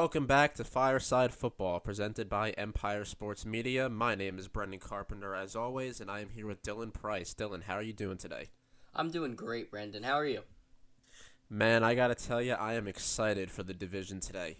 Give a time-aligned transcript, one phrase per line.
[0.00, 3.88] Welcome back to Fireside Football, presented by Empire Sports Media.
[3.88, 7.34] My name is Brendan Carpenter, as always, and I am here with Dylan Price.
[7.34, 8.50] Dylan, how are you doing today?
[8.94, 10.04] I'm doing great, Brendan.
[10.04, 10.42] How are you?
[11.50, 14.58] Man, I gotta tell you, I am excited for the division today.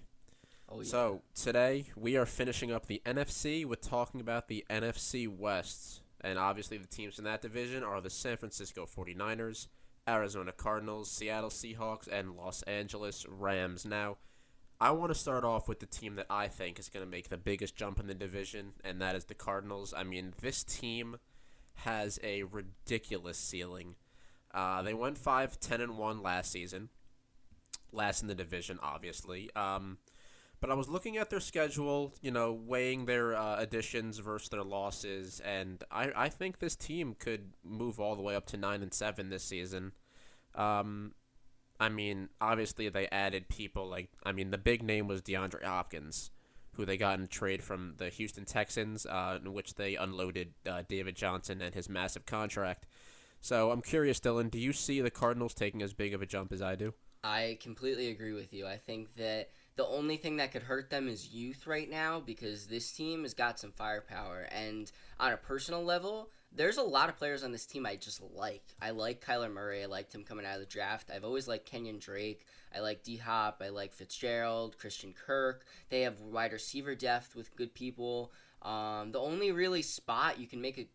[0.69, 0.89] Oh, yeah.
[0.89, 6.01] So, today we are finishing up the NFC with talking about the NFC West.
[6.21, 9.69] And obviously, the teams in that division are the San Francisco 49ers,
[10.09, 13.85] Arizona Cardinals, Seattle Seahawks, and Los Angeles Rams.
[13.85, 14.17] Now,
[14.81, 17.29] I want to start off with the team that I think is going to make
[17.29, 19.93] the biggest jump in the division, and that is the Cardinals.
[19.97, 21.17] I mean, this team
[21.75, 23.97] has a ridiculous ceiling.
[24.55, 26.91] Uh, they went 5 10 and 1 last season,
[27.93, 29.51] last in the division, obviously.
[29.57, 29.99] Um,
[30.61, 34.63] but I was looking at their schedule, you know, weighing their uh, additions versus their
[34.63, 38.81] losses, and I, I think this team could move all the way up to 9
[38.83, 39.93] and 7 this season.
[40.55, 41.15] Um,
[41.81, 46.31] I mean, obviously they added people like I mean the big name was DeAndre Hopkins,
[46.75, 50.83] who they got in trade from the Houston Texans, uh, in which they unloaded uh,
[50.89, 52.87] David Johnson and his massive contract.
[53.41, 56.53] So I'm curious, Dylan, do you see the Cardinals taking as big of a jump
[56.53, 56.95] as I do?
[57.23, 58.67] I completely agree with you.
[58.67, 62.67] I think that the only thing that could hurt them is youth right now because
[62.67, 64.49] this team has got some firepower.
[64.53, 68.23] And on a personal level, there's a lot of players on this team I just
[68.35, 68.65] like.
[68.81, 69.83] I like Kyler Murray.
[69.83, 71.11] I liked him coming out of the draft.
[71.15, 72.47] I've always liked Kenyon Drake.
[72.75, 73.63] I like D Hop.
[73.65, 75.65] I like Fitzgerald, Christian Kirk.
[75.91, 78.33] They have wide receiver depth with good people.
[78.63, 80.89] Um, the only really spot you can make a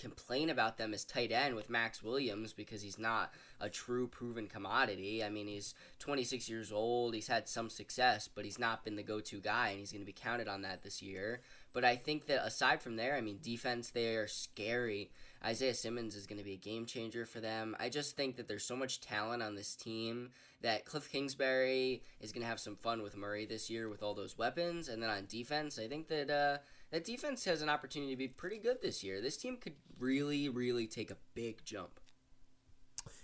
[0.00, 4.46] complain about them is tight end with Maxx Williams because he's not a true proven
[4.46, 5.22] commodity.
[5.22, 7.14] I mean, he's 26 years old.
[7.14, 10.06] He's had some success, but he's not been the go-to guy, and he's going to
[10.06, 11.42] be counted on that this year.
[11.72, 15.10] But I think that aside from there, I mean, defense they are scary.
[15.44, 17.76] Isaiah Simmons is going to be a game changer for them.
[17.80, 20.30] I just think that there's so much talent on this team
[20.60, 24.14] that Cliff Kingsbury is going to have some fun with Murray this year with all
[24.14, 24.88] those weapons.
[24.88, 26.58] And then on defense, I think that uh,
[26.90, 29.20] that defense has an opportunity to be pretty good this year.
[29.20, 32.00] This team could really, really take a big jump.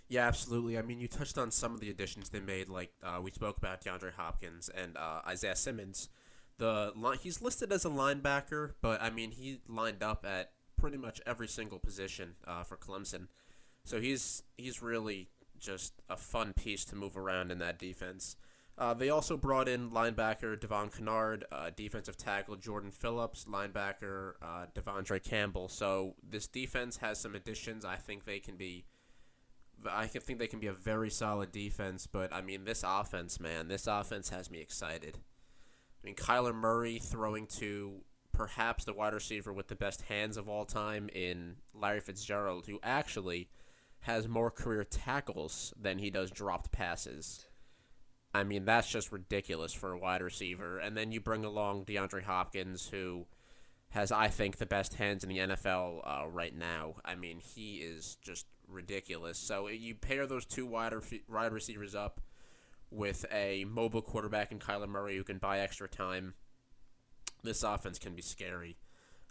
[0.09, 0.79] Yeah, absolutely.
[0.79, 2.69] I mean, you touched on some of the additions they made.
[2.69, 6.09] Like uh, we spoke about DeAndre Hopkins and uh, Isaiah Simmons.
[6.59, 10.97] The line, he's listed as a linebacker, but I mean he lined up at pretty
[10.97, 13.29] much every single position uh, for Clemson.
[13.85, 15.29] So he's he's really
[15.59, 18.37] just a fun piece to move around in that defense.
[18.79, 24.67] Uh, they also brought in linebacker Devon Kennard, uh, defensive tackle Jordan Phillips, linebacker uh,
[24.75, 25.69] De'Vondre Campbell.
[25.69, 27.85] So this defense has some additions.
[27.87, 28.85] I think they can be.
[29.91, 33.69] I think they can be a very solid defense, but I mean this offense, man,
[33.69, 35.19] this offense has me excited.
[36.03, 38.03] I mean Kyler Murray throwing to
[38.33, 42.79] perhaps the wide receiver with the best hands of all time in Larry Fitzgerald, who
[42.83, 43.49] actually
[44.01, 47.47] has more career tackles than he does dropped passes.
[48.35, 50.79] I mean, that's just ridiculous for a wide receiver.
[50.79, 53.27] And then you bring along DeAndre Hopkins, who
[53.91, 56.97] has, I think, the best hands in the NFL uh, right now.
[57.05, 59.39] I mean, he is just ridiculous.
[59.39, 60.93] So you pair those two wide,
[61.29, 62.21] wide receivers up
[62.91, 66.35] with a mobile quarterback in Kyler Murray who can buy extra time.
[67.43, 68.77] This offense can be scary.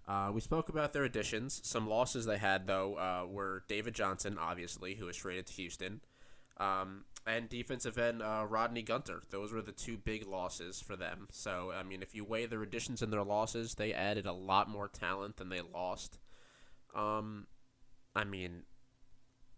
[0.07, 1.61] Uh, we spoke about their additions.
[1.63, 6.01] Some losses they had, though, uh, were David Johnson, obviously, who was traded to Houston.
[6.57, 9.23] Um, and defensive end uh, Rodney Gunter.
[9.31, 11.27] Those were the two big losses for them.
[11.31, 14.69] So, I mean, if you weigh their additions and their losses, they added a lot
[14.69, 16.19] more talent than they lost.
[16.93, 17.47] Um,
[18.15, 18.63] I mean,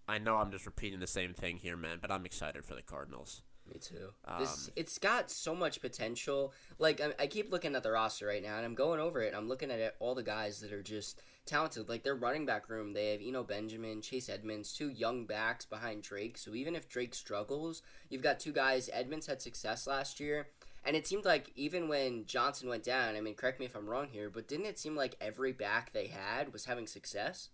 [0.07, 2.81] I know I'm just repeating the same thing here, man, but I'm excited for the
[2.81, 3.41] Cardinals.
[3.73, 4.09] Me too.
[4.25, 6.53] Um, this it's got so much potential.
[6.79, 9.33] Like I, I, keep looking at the roster right now, and I'm going over it.
[9.35, 11.89] I'm looking at it, all the guys that are just talented.
[11.89, 16.03] Like their running back room, they have Eno Benjamin, Chase Edmonds, two young backs behind
[16.03, 16.37] Drake.
[16.37, 18.89] So even if Drake struggles, you've got two guys.
[18.93, 20.47] Edmonds had success last year,
[20.85, 23.89] and it seemed like even when Johnson went down, I mean, correct me if I'm
[23.89, 27.49] wrong here, but didn't it seem like every back they had was having success?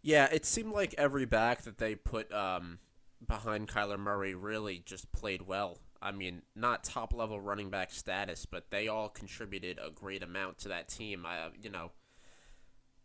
[0.00, 2.32] Yeah, it seemed like every back that they put.
[2.32, 2.78] Um
[3.26, 5.78] behind Kyler Murray really just played well.
[6.00, 10.58] I mean, not top level running back status, but they all contributed a great amount
[10.58, 11.26] to that team.
[11.26, 11.90] I, uh, you know,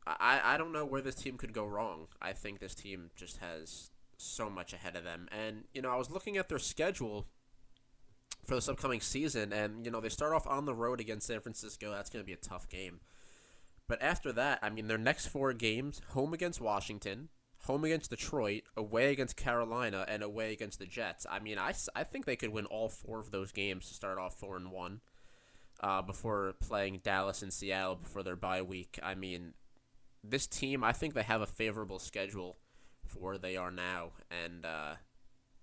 [0.05, 2.07] I, I don't know where this team could go wrong.
[2.21, 5.27] I think this team just has so much ahead of them.
[5.31, 7.27] And, you know, I was looking at their schedule
[8.45, 11.39] for this upcoming season, and, you know, they start off on the road against San
[11.39, 11.91] Francisco.
[11.91, 12.99] That's going to be a tough game.
[13.87, 17.29] But after that, I mean, their next four games home against Washington,
[17.65, 21.25] home against Detroit, away against Carolina, and away against the Jets.
[21.29, 24.17] I mean, I, I think they could win all four of those games to start
[24.17, 25.01] off four and one,
[25.79, 28.99] uh, before playing Dallas and Seattle before their bye week.
[29.01, 29.53] I mean,
[30.23, 32.57] this team, I think they have a favorable schedule
[33.05, 34.95] for where they are now, and uh,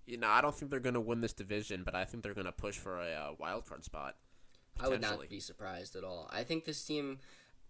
[0.05, 2.33] you know, I don't think they're going to win this division, but I think they're
[2.33, 4.15] going to push for a uh, wild card spot.
[4.79, 6.29] I would not be surprised at all.
[6.31, 7.19] I think this team,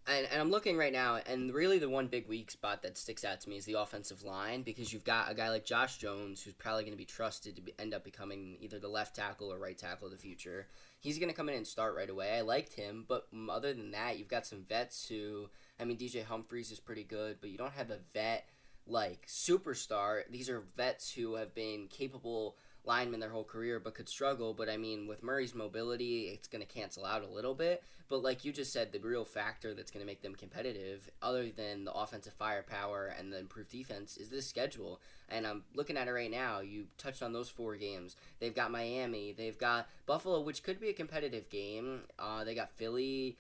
[0.07, 3.24] and, and I'm looking right now, and really the one big weak spot that sticks
[3.24, 6.42] out to me is the offensive line because you've got a guy like Josh Jones
[6.42, 9.51] who's probably going to be trusted to be, end up becoming either the left tackle
[9.53, 10.68] or right tackle of the future.
[11.00, 12.36] He's going to come in and start right away.
[12.36, 15.50] I liked him, but other than that, you've got some vets who,
[15.80, 18.48] I mean, DJ Humphries is pretty good, but you don't have a vet
[18.88, 20.24] like superstar.
[20.30, 24.53] These are vets who have been capable linemen their whole career but could struggle.
[24.53, 27.83] But I mean, with Murray's mobility, it's going to cancel out a little bit.
[28.09, 31.49] But like you just said, the real factor that's going to make them competitive, other
[31.49, 34.99] than the offensive firepower and the improved defense, is the schedule.
[35.29, 36.59] And I'm looking at it right now.
[36.59, 38.17] You touched on those four games.
[38.39, 39.31] They've got Miami.
[39.31, 42.01] They've got Buffalo, which could be a competitive game.
[42.19, 43.37] Uh, they got Philly.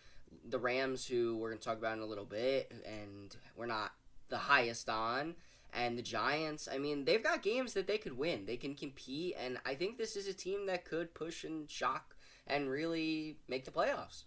[0.47, 3.91] The Rams, who we're going to talk about in a little bit, and we're not
[4.29, 5.35] the highest on
[5.73, 8.45] and the Giants, I mean, they've got games that they could win.
[8.45, 12.15] They can compete, and I think this is a team that could push and shock
[12.47, 14.23] and really make the playoffs.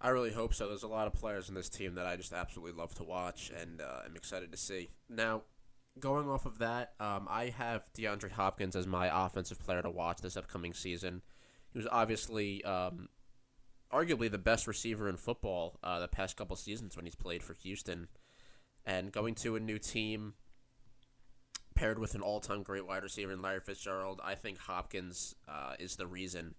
[0.00, 0.66] I really hope so.
[0.66, 3.52] There's a lot of players in this team that I just absolutely love to watch,
[3.56, 4.90] and uh, I'm excited to see.
[5.08, 5.42] Now,
[6.00, 10.20] going off of that, um, I have DeAndre Hopkins as my offensive player to watch
[10.20, 11.22] this upcoming season.
[11.72, 13.08] He was obviously, um,
[13.92, 17.54] arguably, the best receiver in football uh, the past couple seasons when he's played for
[17.54, 18.08] Houston
[18.84, 20.34] and going to a new team
[21.74, 25.96] paired with an all-time great wide receiver in Larry Fitzgerald, I think Hopkins uh, is
[25.96, 26.54] the reason,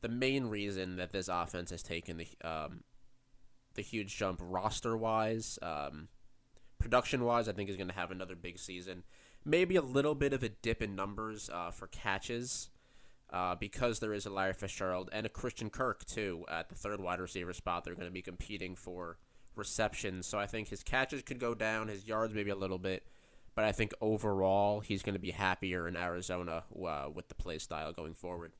[0.00, 2.82] the main reason that this offense has taken the um,
[3.74, 6.08] the huge jump roster-wise, um,
[6.78, 7.48] production-wise.
[7.48, 9.04] I think is going to have another big season.
[9.44, 12.70] Maybe a little bit of a dip in numbers uh, for catches.
[13.28, 17.00] Uh, because there is a Larry Fitzgerald and a Christian Kirk too at the third
[17.00, 19.18] wide receiver spot, they're going to be competing for
[19.56, 20.26] receptions.
[20.26, 23.04] So I think his catches could go down, his yards maybe a little bit,
[23.54, 27.58] but I think overall he's going to be happier in Arizona uh, with the play
[27.58, 28.52] style going forward.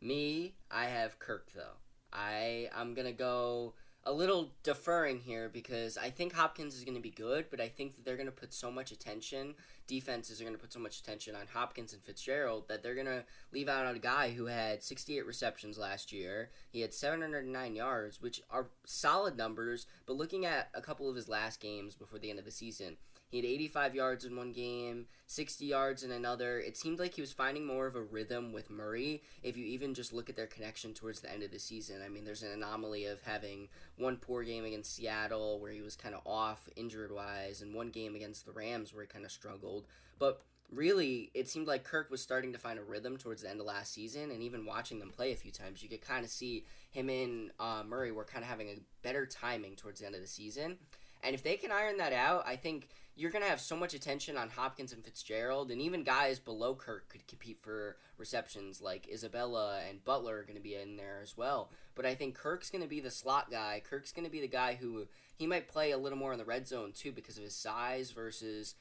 [0.00, 1.76] Me, I have Kirk though.
[2.12, 7.02] I I'm gonna go a little deferring here because I think Hopkins is going to
[7.02, 9.54] be good, but I think that they're going to put so much attention,
[9.86, 13.06] defenses are going to put so much attention on Hopkins and Fitzgerald that they're going
[13.06, 16.50] to leave out a guy who had 68 receptions last year.
[16.70, 21.28] He had 709 yards, which are solid numbers, but looking at a couple of his
[21.28, 22.96] last games before the end of the season,
[23.30, 26.58] he had 85 yards in one game, 60 yards in another.
[26.58, 29.22] It seemed like he was finding more of a rhythm with Murray.
[29.44, 32.08] If you even just look at their connection towards the end of the season, I
[32.08, 36.14] mean, there's an anomaly of having one poor game against Seattle where he was kind
[36.14, 39.86] of off injured wise, and one game against the Rams where he kind of struggled.
[40.18, 40.42] But
[40.72, 43.66] really, it seemed like Kirk was starting to find a rhythm towards the end of
[43.66, 46.64] last season, and even watching them play a few times, you could kind of see
[46.90, 50.20] him and uh, Murray were kind of having a better timing towards the end of
[50.20, 50.78] the season.
[51.22, 52.88] And if they can iron that out, I think
[53.20, 56.74] you're going to have so much attention on Hopkins and Fitzgerald, and even guys below
[56.74, 61.20] Kirk could compete for receptions like Isabella and Butler are going to be in there
[61.22, 61.70] as well.
[61.94, 63.82] But I think Kirk's going to be the slot guy.
[63.84, 65.06] Kirk's going to be the guy who
[65.36, 68.10] he might play a little more in the red zone too because of his size
[68.10, 68.76] versus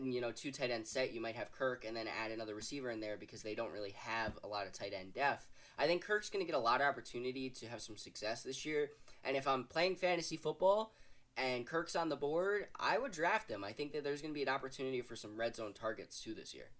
[0.00, 1.12] you know two tight end set.
[1.12, 3.94] You might have Kirk and then add another receiver in there because they don't really
[3.96, 5.48] have a lot of tight end depth.
[5.76, 8.64] I think Kirk's going to get a lot of opportunity to have some success this
[8.64, 8.90] year.
[9.24, 10.92] And if I'm playing fantasy football
[11.36, 13.62] and Kirk's on the board, I would draft him.
[13.62, 16.34] I think that there's going to be an opportunity for some red zone targets too
[16.34, 16.70] this year.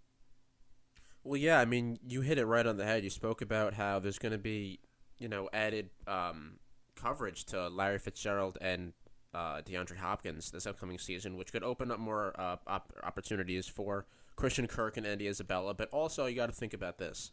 [1.25, 3.04] Well, yeah, I mean, you hit it right on the head.
[3.04, 4.78] You spoke about how there's going to be,
[5.18, 6.60] you know, added um,
[6.94, 8.92] coverage to Larry Fitzgerald and
[9.34, 14.06] uh, DeAndre Hopkins this upcoming season, which could open up more uh, op- opportunities for
[14.36, 15.75] Christian Kirk and Andy Isabella.
[15.75, 17.32] But also, you got to think about this.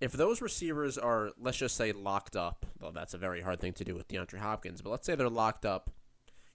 [0.00, 3.72] If those receivers are, let's just say, locked up, well, that's a very hard thing
[3.74, 5.90] to do with DeAndre Hopkins, but let's say they're locked up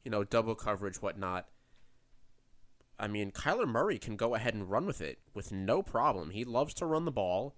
[0.03, 1.47] you know, double coverage, whatnot.
[2.99, 6.31] I mean, Kyler Murray can go ahead and run with it with no problem.
[6.31, 7.55] He loves to run the ball.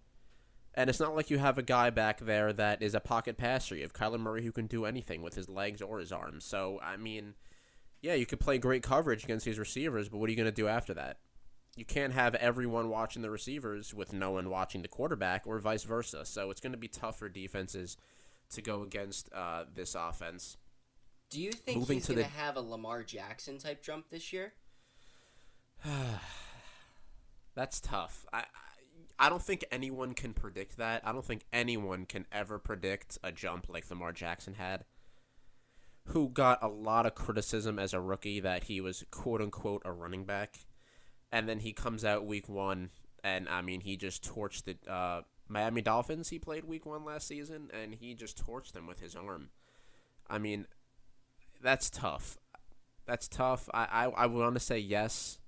[0.75, 3.75] And it's not like you have a guy back there that is a pocket passer.
[3.75, 6.45] You have Kyler Murray who can do anything with his legs or his arms.
[6.45, 7.33] So, I mean,
[8.01, 10.51] yeah, you could play great coverage against these receivers, but what are you going to
[10.51, 11.17] do after that?
[11.75, 15.83] You can't have everyone watching the receivers with no one watching the quarterback or vice
[15.83, 16.25] versa.
[16.25, 17.97] So it's going to be tough for defenses
[18.51, 20.57] to go against uh, this offense.
[21.29, 22.29] Do you think Moving he's going to the...
[22.29, 24.53] have a Lamar Jackson type jump this year?
[27.55, 28.25] That's tough.
[28.33, 28.45] I,
[29.17, 31.01] I don't think anyone can predict that.
[31.05, 34.85] I don't think anyone can ever predict a jump like Lamar Jackson had,
[36.05, 39.91] who got a lot of criticism as a rookie that he was quote unquote a
[39.91, 40.59] running back,
[41.31, 42.89] and then he comes out week one
[43.23, 46.29] and I mean he just torched the uh, Miami Dolphins.
[46.29, 49.49] He played week one last season and he just torched them with his arm.
[50.29, 50.67] I mean,
[51.61, 52.37] that's tough.
[53.05, 53.69] That's tough.
[53.73, 55.39] I, I, I want to say yes,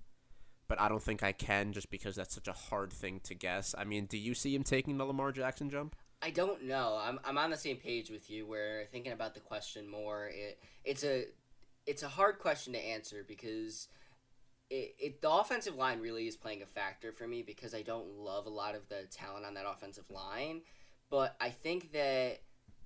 [0.67, 3.75] but I don't think I can just because that's such a hard thing to guess.
[3.77, 5.95] I mean, do you see him taking the Lamar Jackson jump?
[6.21, 6.99] I don't know.
[7.01, 8.45] I'm I'm on the same page with you.
[8.45, 11.25] Where thinking about the question more, it it's a
[11.87, 13.87] it's a hard question to answer because
[14.69, 18.07] it, it the offensive line really is playing a factor for me because I don't
[18.07, 20.61] love a lot of the talent on that offensive line,
[21.09, 22.39] but I think that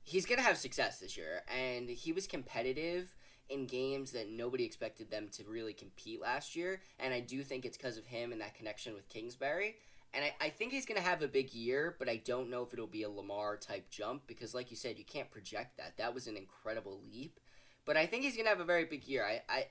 [0.06, 3.14] he's gonna have success this year, and he was competitive
[3.50, 7.66] in games that nobody expected them to really compete last year, and I do think
[7.66, 9.76] it's because of him and that connection with Kingsbury.
[10.16, 12.64] And I, I think he's going to have a big year, but I don't know
[12.64, 15.98] if it'll be a Lamar type jump because, like you said, you can't project that.
[15.98, 17.42] That was an incredible leap.
[17.84, 19.26] But I think he's going to have a very big year.
[19.26, 19.66] I, I,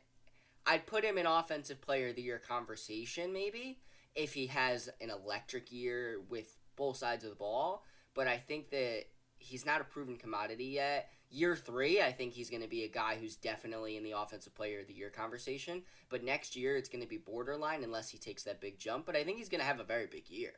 [0.66, 3.78] I'd put him in Offensive Player of the Year conversation, maybe,
[4.14, 7.82] if he has an electric year with both sides of the ball.
[8.12, 9.04] But I think that
[9.44, 11.10] he's not a proven commodity yet.
[11.30, 14.54] Year three, I think he's going to be a guy who's definitely in the Offensive
[14.54, 15.82] Player of the Year conversation.
[16.08, 19.06] But next year, it's going to be borderline unless he takes that big jump.
[19.06, 20.52] But I think he's going to have a very big year.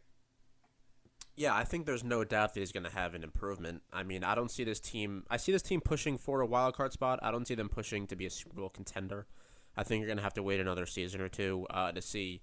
[1.34, 3.82] Yeah, I think there's no doubt that he's going to have an improvement.
[3.92, 5.24] I mean, I don't see this team.
[5.28, 7.18] I see this team pushing for a wild card spot.
[7.22, 9.26] I don't see them pushing to be a Super Bowl contender.
[9.76, 12.40] I think you're going to have to wait another season or two uh, to see,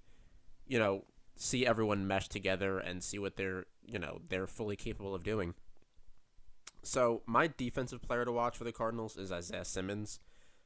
[0.66, 1.04] you know,
[1.36, 5.54] see everyone mesh together and see what they're, you know, they're fully capable of doing.
[6.84, 10.20] So my defensive player to watch for the Cardinals is Isaiah Simmons.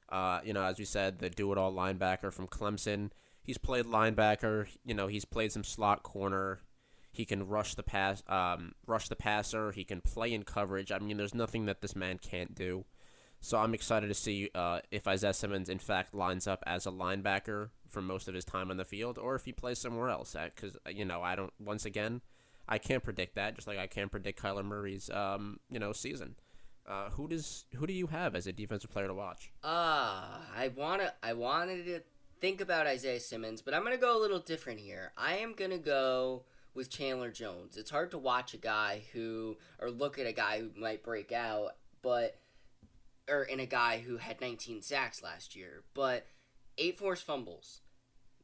[0.09, 3.11] Uh, you know, as we said, the do-it-all linebacker from Clemson.
[3.43, 4.67] He's played linebacker.
[4.85, 6.61] You know, he's played some slot corner.
[7.13, 9.73] He can rush the pass, um, rush the passer.
[9.73, 10.93] He can play in coverage.
[10.93, 12.85] I mean, there's nothing that this man can't do.
[13.41, 16.91] So I'm excited to see uh, if Isaiah Simmons in fact lines up as a
[16.91, 20.35] linebacker for most of his time on the field, or if he plays somewhere else.
[20.55, 21.53] Because you know, I don't.
[21.59, 22.21] Once again,
[22.69, 26.37] I can't predict that, just like I can't predict Kyler Murray's um, you know season.
[26.87, 29.53] Uh, who does who do you have as a defensive player to watch?
[29.63, 32.01] Ah, uh, I wanna I wanted to
[32.41, 35.13] think about Isaiah Simmons, but I'm gonna go a little different here.
[35.17, 36.45] I am gonna go
[36.75, 37.77] with Chandler Jones.
[37.77, 41.33] It's hard to watch a guy who or look at a guy who might break
[41.33, 41.73] out,
[42.03, 42.39] but
[43.29, 46.27] or in a guy who had 19 sacks last year, but
[46.79, 47.83] eight forced fumbles,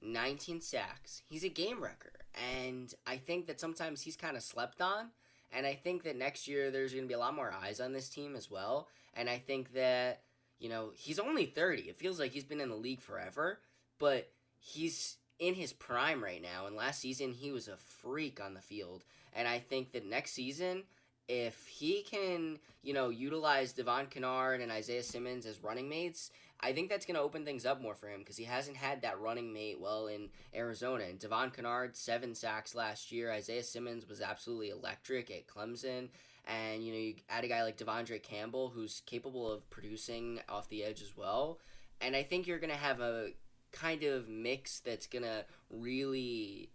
[0.04, 1.23] 19 sacks.
[1.26, 2.12] He's a game wrecker.
[2.58, 5.11] And I think that sometimes he's kind of slept on.
[5.52, 7.92] And I think that next year there's going to be a lot more eyes on
[7.92, 8.88] this team as well.
[9.14, 10.23] And I think that,
[10.58, 11.82] you know, he's only 30.
[11.82, 13.61] It feels like he's been in the league forever,
[13.99, 16.66] but he's in his prime right now.
[16.66, 19.04] And last season, he was a freak on the field.
[19.32, 20.84] And I think that next season,
[21.28, 26.30] if he can, you know, utilize Devon Kennard and Isaiah Simmons as running mates,
[26.64, 29.02] I think that's going to open things up more for him because he hasn't had
[29.02, 31.04] that running mate well in Arizona.
[31.04, 33.30] And Devon Kennard, seven sacks last year.
[33.30, 36.09] Isaiah Simmons was absolutely electric at Clemson.
[36.47, 40.71] And, you know, you add a guy like De'Vondre Campbell who's capable of producing off
[40.71, 41.59] the edge as well.
[42.00, 43.33] And I think you're going to have a
[43.71, 46.71] kind of mix that's going to really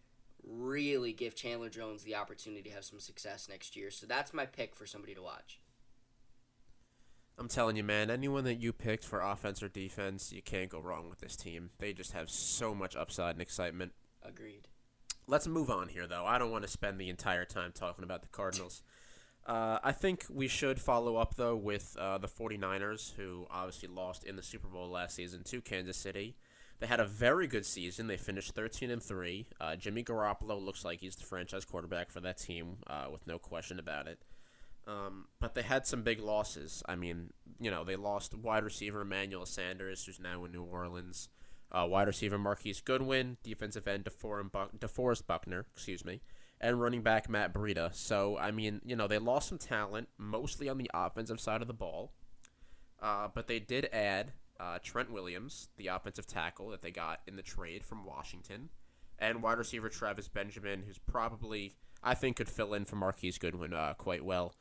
[0.47, 3.91] really give Chandler Jones the opportunity to have some success next year.
[3.91, 5.59] So that's my pick for somebody to watch.
[7.39, 10.81] I'm telling you, man, anyone that you picked for offense or defense, you can't go
[10.81, 11.69] wrong with this team.
[11.77, 13.93] They just have so much upside and excitement.
[14.21, 14.67] Agreed.
[15.25, 16.25] Let's move on here, though.
[16.25, 18.81] I don't want to spend the entire time talking about the Cardinals.
[19.45, 24.25] Uh, I think we should follow up, though, with uh, the 49ers, who obviously lost
[24.25, 26.35] in the Super Bowl last season to Kansas City.
[26.79, 28.07] They had a very good season.
[28.07, 29.47] They finished 13 and 3.
[29.61, 33.39] Uh, Jimmy Garoppolo looks like he's the franchise quarterback for that team, uh, with no
[33.39, 34.19] question about it.
[34.89, 36.81] Um, but they had some big losses.
[36.87, 41.29] I mean, you know, they lost wide receiver Emmanuel Sanders, who's now in New Orleans.
[41.71, 46.21] Uh, wide receiver Marquise Goodwin, defensive end DeForest Buckner, excuse me,
[46.59, 47.93] and running back Matt Breida.
[47.93, 51.67] So, I mean, you know, they lost some talent, mostly on the offensive side of
[51.67, 52.11] the ball.
[52.99, 57.35] Uh, but they did add uh, Trent Williams, the offensive tackle that they got in
[57.35, 58.69] the trade from Washington,
[59.19, 63.73] and wide receiver Travis Benjamin, who's probably, I think, could fill in for Marquise Goodwin
[63.73, 64.55] uh, quite well.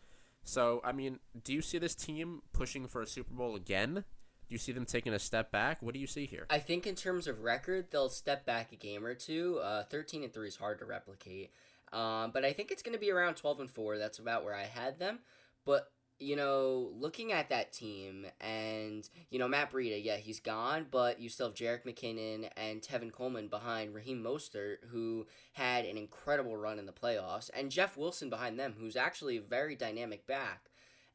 [0.44, 3.94] So, I mean, do you see this team pushing for a Super Bowl again?
[3.94, 5.82] Do you see them taking a step back?
[5.82, 6.46] What do you see here?
[6.48, 9.60] I think in terms of record, they'll step back a game or two.
[9.62, 11.50] Uh, Thirteen and three is hard to replicate,
[11.92, 13.98] um, but I think it's going to be around twelve and four.
[13.98, 15.18] That's about where I had them.
[15.66, 20.86] But you know, looking at that team and, you know, Matt Breida, yeah, he's gone,
[20.90, 25.96] but you still have Jerick McKinnon and Tevin Coleman behind Raheem Mostert, who had an
[25.96, 30.26] incredible run in the playoffs, and Jeff Wilson behind them, who's actually a very dynamic
[30.26, 30.70] back.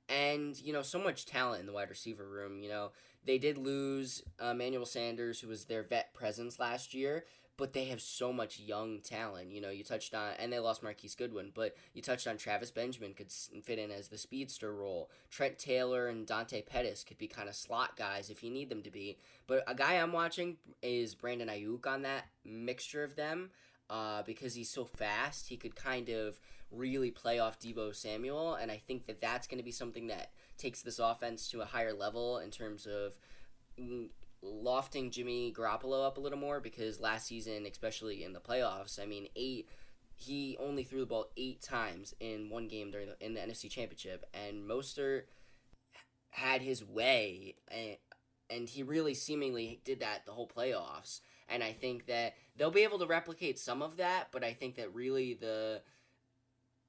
[0.09, 2.59] And, you know, so much talent in the wide receiver room.
[2.59, 2.91] You know,
[3.25, 7.25] they did lose uh, Emmanuel Sanders, who was their vet presence last year,
[7.57, 9.51] but they have so much young talent.
[9.51, 12.71] You know, you touched on, and they lost Marquise Goodwin, but you touched on Travis
[12.71, 15.09] Benjamin could fit in as the speedster role.
[15.29, 18.81] Trent Taylor and Dante Pettis could be kind of slot guys if you need them
[18.81, 19.17] to be.
[19.47, 23.51] But a guy I'm watching is Brandon Aiyuk on that mixture of them.
[23.89, 26.39] Uh, because he's so fast, he could kind of
[26.71, 30.31] really play off Deebo Samuel, and I think that that's going to be something that
[30.57, 33.17] takes this offense to a higher level in terms of
[33.79, 34.09] mm,
[34.43, 39.05] lofting Jimmy Garoppolo up a little more because last season, especially in the playoffs, I
[39.05, 39.69] mean, eight
[40.15, 43.69] he only threw the ball eight times in one game during the in the NFC
[43.69, 45.23] Championship, and Mostert
[46.29, 47.97] had his way, and
[48.49, 51.21] and he really seemingly did that the whole playoffs.
[51.49, 54.75] And I think that they'll be able to replicate some of that, but I think
[54.75, 55.81] that really the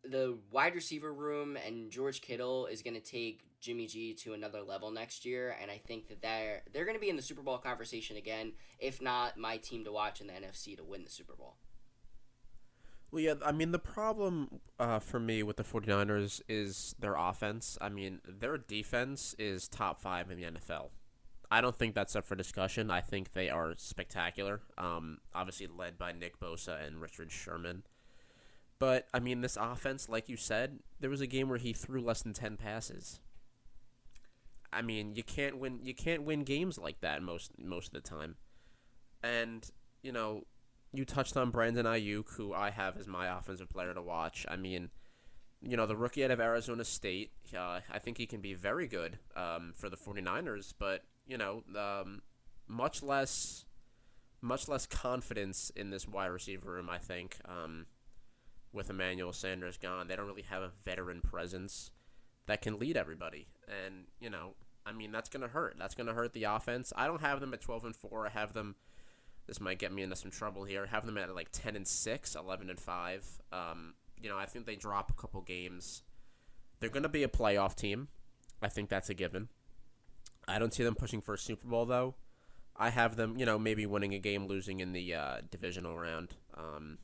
[0.05, 4.63] the wide receiver room and George Kittle is going to take Jimmy G to another
[4.63, 7.43] level next year, and I think that they're they're going to be in the Super
[7.43, 11.11] Bowl conversation again, if not my team to watch in the NFC to win the
[11.11, 11.57] Super Bowl.
[13.11, 17.79] Well, yeah, I mean, the problem uh, for me with the 49ers is their offense.
[17.81, 20.89] I mean, their defense is top five in the NFL.
[21.49, 22.91] I don't think that's up for discussion.
[22.91, 24.63] I think they are spectacular.
[24.77, 27.85] Um, obviously, led by Nick Bosa and Richard Sherman.
[28.81, 32.01] But, I mean, this offense, like you said, there was a game where he threw
[32.01, 33.21] less than 10 passes.
[34.75, 38.09] I mean, you can't win you can't win games like that most most of the
[38.09, 38.37] time.
[39.23, 39.69] And,
[40.03, 40.45] you know,
[40.93, 44.45] you touched on Brandon Aiyuk, who I have as my offensive player to watch.
[44.49, 44.91] I mean,
[45.63, 48.87] you know, the rookie out of Arizona State, uh, I think he can be very
[48.87, 52.21] good um, for the 49ers, but, you know, um,
[52.69, 53.65] much less
[54.43, 57.87] much less confidence in this wide receiver room, I think, um,
[58.75, 60.07] with Emmanuel Sanders gone.
[60.07, 61.91] They don't really have a veteran presence
[62.47, 63.47] that can lead everybody.
[63.67, 64.55] And, you know,
[64.87, 65.77] I mean, that's going to hurt.
[65.79, 66.93] That's going to hurt the offense.
[66.97, 68.27] I don't have them at 12 and 4.
[68.27, 68.77] I have them–
[69.47, 70.87] this might get me into some trouble here.
[70.87, 73.43] Have them at like 10 and 6, 11 and 5.
[73.53, 76.03] Um, you know, I think they drop a couple games.
[76.81, 78.09] They're going to be a playoff team.
[78.63, 79.49] I think that's a given.
[80.49, 82.15] I don't see them pushing for a Super Bowl though.
[82.77, 86.35] I have them, you know, maybe winning a game, losing in the uh, divisional round.
[86.57, 86.99] Um,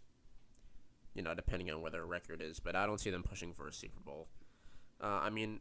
[1.14, 3.68] you know, depending on where their record is, but I don't see them pushing for
[3.68, 4.28] a Super Bowl.
[5.00, 5.60] Uh, I mean,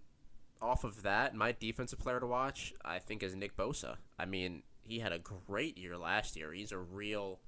[0.61, 3.95] off of that, my defensive player to watch, I think, is Nick Bosa.
[4.17, 6.51] I mean, he had a great year last year.
[6.51, 7.39] He's a real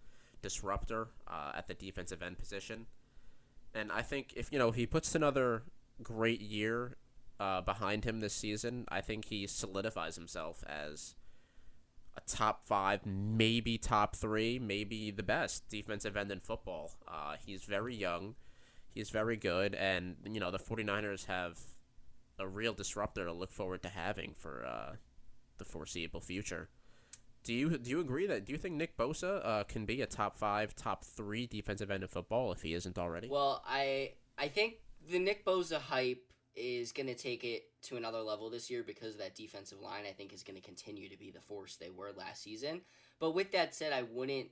[0.41, 2.87] disruptor uh, at the defensive end position,
[3.73, 5.63] and I think if you know he puts another
[6.01, 6.95] great year
[7.39, 11.15] uh, behind him this season, I think he solidifies himself as
[12.15, 16.91] a top five, maybe top three, maybe the best defensive end in football.
[17.07, 18.35] Uh, he's very young.
[18.93, 19.73] He's very good.
[19.75, 21.57] And, you know, the 49ers have
[22.41, 24.95] a real disruptor to look forward to having for uh,
[25.57, 26.69] the foreseeable future.
[27.43, 30.05] Do you do you agree that do you think Nick Bosa uh, can be a
[30.05, 33.27] top five, top three defensive end of football if he isn't already?
[33.29, 34.75] Well, I I think
[35.09, 39.15] the Nick Bosa hype is going to take it to another level this year because
[39.17, 42.11] that defensive line I think is going to continue to be the force they were
[42.15, 42.81] last season.
[43.19, 44.49] But with that said, I wouldn't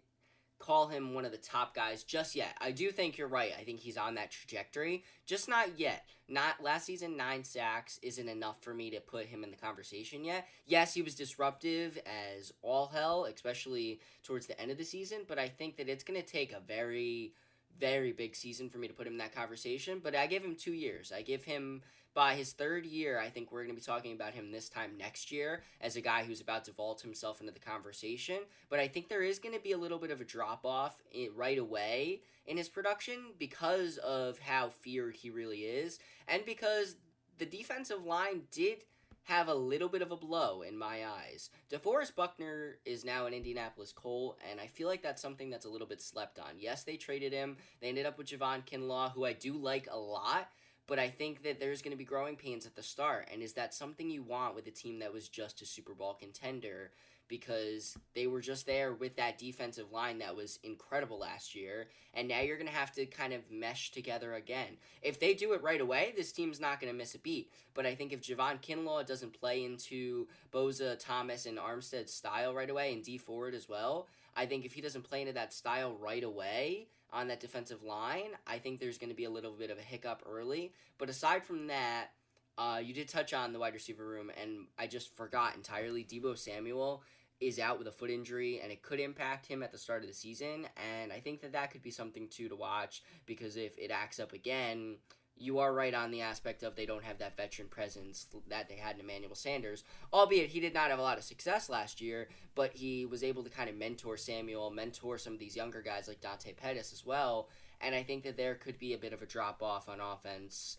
[0.60, 2.56] call him one of the top guys just yet.
[2.62, 3.54] I do think you're right.
[3.58, 6.06] I think he's on that trajectory, just not yet.
[6.28, 10.24] Not last season 9 sacks isn't enough for me to put him in the conversation
[10.24, 10.48] yet.
[10.68, 15.40] Yes, he was disruptive as all hell, especially towards the end of the season, but
[15.40, 17.34] I think that it's going to take a very
[17.80, 20.56] very big season for me to put him in that conversation, but I give him
[20.56, 21.14] 2 years.
[21.16, 21.82] I give him
[22.14, 24.98] by his third year, I think we're going to be talking about him this time
[24.98, 28.40] next year as a guy who's about to vault himself into the conversation.
[28.70, 31.02] But I think there is going to be a little bit of a drop off
[31.36, 36.96] right away in his production because of how feared he really is, and because
[37.38, 38.84] the defensive line did
[39.24, 41.52] have a little bit of a blow in my eyes.
[41.72, 45.70] DeForest Buckner is now an Indianapolis Colt, and I feel like that's something that's a
[45.70, 46.56] little bit slept on.
[46.58, 47.58] Yes, they traded him.
[47.80, 50.50] They ended up with Javon Kinlaw, who I do like a lot,
[50.90, 53.30] but I think that there's going to be growing pains at the start.
[53.32, 56.16] And is that something you want with a team that was just a Super Bowl
[56.16, 56.92] contender?
[57.28, 61.90] Because they were just there with that defensive line that was incredible last year.
[62.16, 64.78] And now you're going to have to kind of mesh together again.
[65.04, 67.52] If they do it right away, this team's not going to miss a beat.
[67.76, 72.70] But I think if Javon Kinlaw doesn't play into Bosa, Thomas, and Armstead's style right
[72.70, 75.94] away, and Dee Ford as well, I think if he doesn't play into that style
[75.94, 79.72] right away, on that defensive line, I think there's going to be a little bit
[79.72, 80.74] of a hiccup early.
[80.98, 82.10] But aside from that,
[82.58, 86.04] uh, you did touch on the wide receiver room, and I just forgot entirely.
[86.04, 87.04] Deebo Samuel
[87.40, 90.10] is out with a foot injury, and it could impact him at the start of
[90.10, 90.68] the season.
[90.76, 94.20] And I think that that could be something too to watch because if it acts
[94.20, 94.98] up again,
[95.40, 98.76] you are right on the aspect of they don't have that veteran presence that they
[98.76, 99.84] had in Emmanuel Sanders.
[100.14, 103.44] Albeit he did not have a lot of success last year, but he was able
[103.44, 107.06] to kind of mentor Samuel, mentor some of these younger guys like Dante Pettis as
[107.06, 107.50] well.
[107.82, 110.78] And I think that there could be a bit of a drop off on offense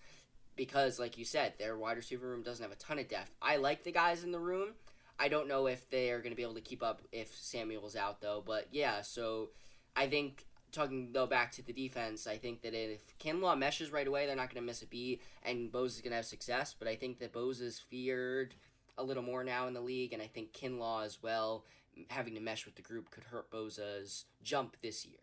[0.57, 3.31] because, like you said, their wide receiver room doesn't have a ton of depth.
[3.41, 4.71] I like the guys in the room.
[5.19, 7.97] I don't know if they are going to be able to keep up if Samuel's
[7.97, 9.01] out though, but yeah.
[9.03, 9.51] So
[9.97, 14.07] I think talking though back to the defense, I think that if Kinlaw meshes right
[14.07, 16.75] away, they're not going to miss a beat, and Bosa is going to have success.
[16.79, 18.55] But I think that Bosa is feared
[18.99, 21.65] a little more now in the league, and I think Kinlaw as well,
[22.09, 25.19] having to mesh with the group, could hurt Bosa's jump this year.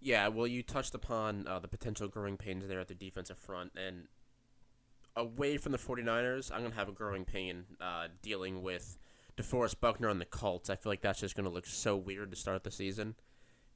[0.00, 3.72] Yeah, well, you touched upon uh, the potential growing pains there at the defensive front,
[3.76, 4.08] and
[5.16, 8.98] away from the 49ers, I'm going to have a growing pain uh, dealing with
[9.36, 10.70] DeForest Buckner on the Colts.
[10.70, 13.14] I feel like that's just going to look so weird to start the season,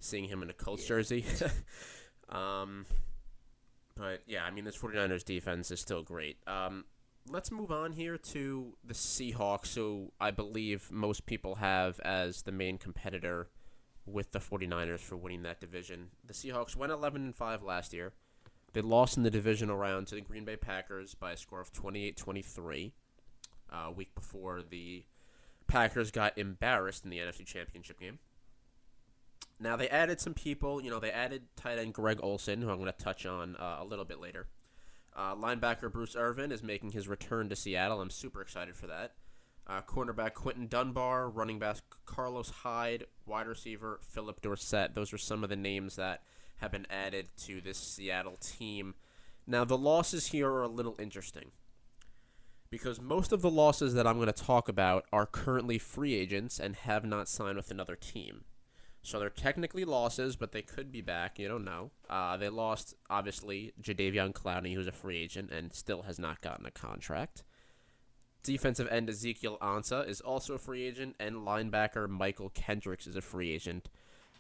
[0.00, 0.88] seeing him in a Colts yeah.
[0.88, 1.24] jersey.
[2.28, 2.86] um,
[3.94, 6.38] but yeah, I mean, this 49ers defense is still great.
[6.46, 6.84] Um,
[7.28, 12.52] let's move on here to the Seahawks, who I believe most people have as the
[12.52, 13.48] main competitor
[14.06, 16.08] with the 49ers for winning that division.
[16.24, 18.12] The Seahawks went 11 and 5 last year.
[18.72, 21.72] They lost in the divisional round to the Green Bay Packers by a score of
[21.72, 22.92] 28-23
[23.70, 25.04] uh, a week before the
[25.66, 28.18] Packers got embarrassed in the NFC Championship game.
[29.60, 30.82] Now they added some people.
[30.82, 33.78] You know, they added tight end Greg Olsen, who I'm going to touch on uh,
[33.80, 34.48] a little bit later.
[35.16, 38.00] Uh, linebacker Bruce Irvin is making his return to Seattle.
[38.00, 39.14] I'm super excited for that.
[39.66, 44.94] Uh, cornerback Quinton Dunbar, running back Carlos Hyde, wide receiver Phillip Dorsett.
[44.94, 46.22] Those are some of the names that
[46.58, 48.94] have been added to this Seattle team.
[49.46, 51.50] Now, the losses here are a little interesting
[52.70, 56.58] because most of the losses that I'm going to talk about are currently free agents
[56.58, 58.44] and have not signed with another team.
[59.08, 61.38] So they're technically losses, but they could be back.
[61.38, 61.92] You don't know.
[62.10, 66.66] Uh, they lost, obviously, Jadeveon Clowney, who's a free agent and still has not gotten
[66.66, 67.42] a contract.
[68.42, 73.22] Defensive end Ezekiel Ansah is also a free agent, and linebacker Mychal Kendricks is a
[73.22, 73.88] free agent.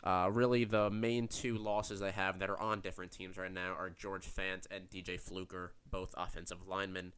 [0.04, 3.72] Uh, really, the main two losses they have that are on different teams right now
[3.72, 7.14] are George Fant and DJ Fluker, both offensive linemen.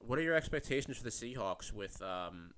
[0.00, 2.50] What are your expectations for the Seahawks with um,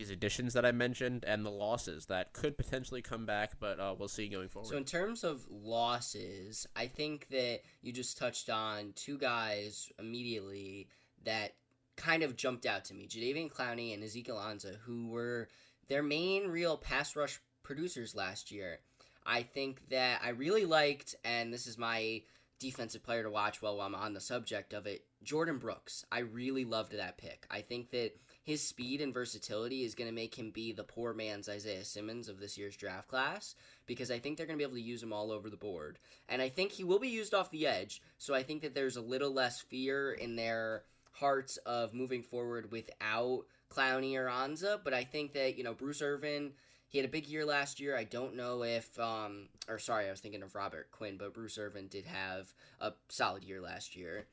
[0.00, 3.94] these additions that I mentioned and the losses that could potentially come back, but uh,
[3.98, 4.70] we'll see going forward.
[4.70, 10.88] So, in terms of losses, I think that you just touched on two guys immediately
[11.24, 11.52] that
[11.98, 15.48] kind of jumped out to me Jadeveon Clowney and Ezekiel Ansah, who were
[15.88, 18.78] their main real pass rush producers last year.
[19.26, 22.22] I think that I really liked, and this is my
[22.58, 26.06] defensive player to watch while I'm on the subject of it, Jordyn Brooks.
[26.10, 27.46] I really loved that pick.
[27.50, 31.12] I think that his speed and versatility is going to make him be the poor
[31.12, 33.54] man's Isaiah Simmons of this year's draft class
[33.86, 35.98] because I think they're going to be able to use him all over the board.
[36.28, 38.96] And I think he will be used off the edge, so I think that there's
[38.96, 44.94] a little less fear in their hearts of moving forward without Clowney or Ansah, but
[44.94, 46.52] I think that, you know, Bruce Irvin,
[46.88, 47.96] he had a big year last year.
[47.96, 51.58] I don't know if, um, or sorry, I was thinking of Robert Quinn, but Bruce
[51.58, 54.26] Irvin did have a solid year last year.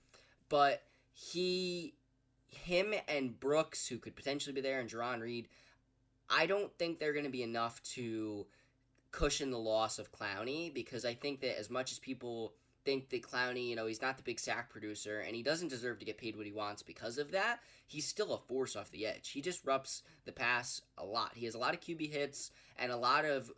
[0.49, 0.81] But
[1.13, 1.93] he,
[2.47, 5.47] him and Brooks, who could potentially be there, and Jarran Reed,
[6.29, 8.45] I don't think they're going to be enough to
[9.11, 13.21] cushion the loss of Clowney because I think that as much as people think that
[13.21, 16.17] Clowney, you know, he's not the big sack producer and he doesn't deserve to get
[16.17, 17.59] paid what he wants because of that.
[17.85, 19.29] He's still a force off the edge.
[19.29, 21.31] He disrupts the pass a lot.
[21.35, 23.51] He has a lot of QB hits and a lot of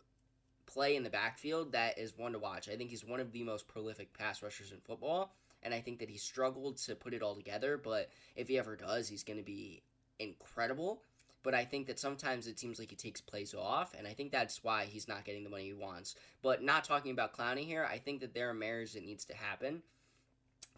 [0.66, 2.68] play in the backfield that is one to watch.
[2.68, 5.98] I think he's one of the most prolific pass rushers in football and I think
[6.00, 9.38] that he struggled to put it all together, but if he ever does, he's going
[9.38, 9.82] to be
[10.18, 11.02] incredible
[11.42, 14.30] but I think that sometimes it seems like he takes plays off, and I think
[14.30, 16.14] that's why he's not getting the money he wants.
[16.42, 19.34] But not talking about Clowney here, I think that there are marriage that needs to
[19.34, 19.82] happen.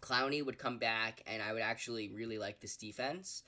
[0.01, 3.43] Clowney would come back, and I would actually really like this defense.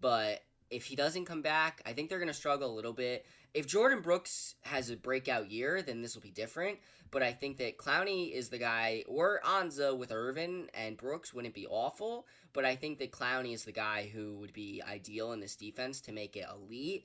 [0.00, 0.42] But
[0.72, 3.26] if he doesn't come back, I think they're going to struggle a little bit.
[3.54, 6.78] If Jordyn Brooks has a breakout year, then this will be different.
[7.10, 11.54] But I think that Clowney is the guy, or Ansah with Irvin and Brooks wouldn't
[11.54, 12.26] be awful.
[12.54, 16.00] But I think that Clowney is the guy who would be ideal in this defense
[16.02, 17.04] to make it elite.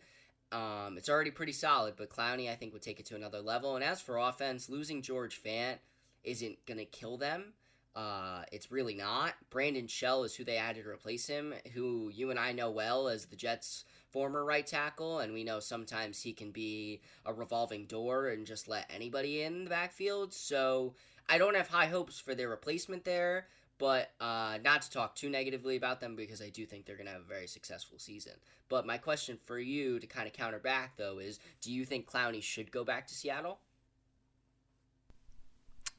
[0.54, 3.76] Um, it's already pretty solid, but Clowney I think would take it to another level.
[3.76, 5.80] And as for offense, losing George Fant
[6.24, 7.54] isn't gonna kill them.
[7.98, 9.34] Uh, it's really not.
[9.50, 13.08] Brandon Shell is who they added to replace him, who you and I know well
[13.08, 17.88] as the Jets' former right tackle, and we know sometimes he can be a revolving
[17.88, 20.32] door and just let anybody in the backfield.
[20.32, 20.94] So
[21.28, 23.48] I don't have high hopes for their replacement there,
[23.80, 27.08] but uh, not to talk too negatively about them because I do think they're going
[27.08, 28.34] to have a very successful season.
[28.70, 32.06] But my question for you to kind of counter back, though, is do you think
[32.06, 33.58] Clowney should go back to Seattle?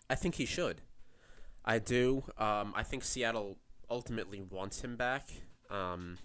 [0.08, 0.80] I think he should.
[1.68, 2.24] I do.
[2.38, 3.58] Um, I think Seattle
[3.90, 5.28] ultimately wants him back.
[5.70, 6.16] Um,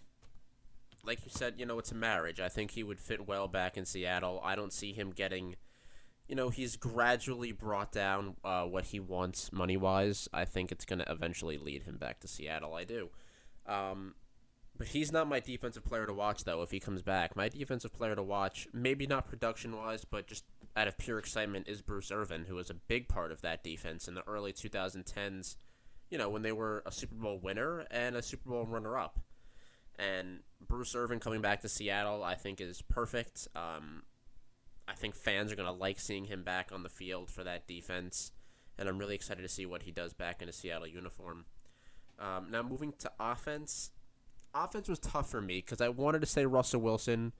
[1.03, 2.39] like you said, you know, it's a marriage.
[2.39, 4.39] I think he would fit well back in Seattle.
[4.41, 5.57] I don't see him getting,
[6.29, 10.29] you know, he's gradually brought down uh, what he wants money wise.
[10.31, 12.73] I think it's going to eventually lead him back to Seattle.
[12.73, 13.09] I do.
[13.67, 14.15] Um,
[14.77, 17.35] But he's not my defensive player to watch, though, if he comes back.
[17.35, 21.67] My defensive player to watch, maybe not production wise, but just out of pure excitement,
[21.67, 25.55] is Bruce Irvin, who was a big part of that defense in the early 2010s,
[26.09, 29.19] you know, when they were a Super Bowl winner and a Super Bowl runner up.
[29.99, 33.47] And Bruce Irvin coming back to Seattle, I think, is perfect.
[33.55, 34.01] Um,
[34.87, 37.67] I think fans are going to like seeing him back on the field for that
[37.67, 38.31] defense.
[38.77, 41.45] And I'm really excited to see what he does back in a Seattle uniform.
[42.19, 43.91] Um, now, moving to offense
[44.53, 47.33] offense was tough for me because I wanted to say Russell Wilson,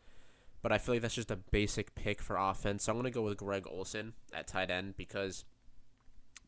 [0.62, 2.84] but I feel like that's just a basic pick for offense.
[2.84, 5.46] So I'm going to go with Greg Olsen at tight end because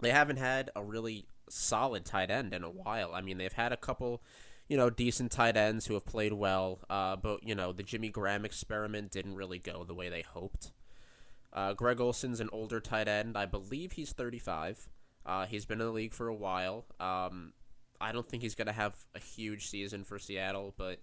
[0.02, 3.14] they haven't had a really solid tight end in a while.
[3.14, 4.22] I mean, they've had a couple,
[4.68, 8.10] you know, decent tight ends who have played well, uh, but, you know, the Jimmy
[8.10, 10.72] Graham experiment didn't really go the way they hoped.
[11.54, 13.38] Uh, Greg Olsen's an older tight end.
[13.38, 14.90] I believe he's 35.
[15.26, 16.86] Uh, he's been in the league for a while.
[17.00, 17.54] Um,
[18.00, 21.00] I don't think he's going to have a huge season for Seattle, but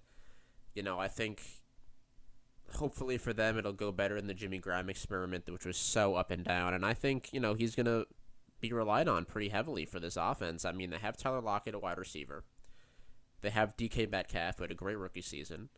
[0.74, 1.42] you know, I think
[2.74, 6.30] hopefully for them it'll go better in the Jimmy Graham experiment, which was so up
[6.30, 6.74] and down.
[6.74, 8.06] And I think you know he's going to
[8.60, 10.64] be relied on pretty heavily for this offense.
[10.64, 12.44] I mean, they have Tyler Lockett, a wide receiver.
[13.42, 15.68] They have DK Metcalf, who had a great rookie season.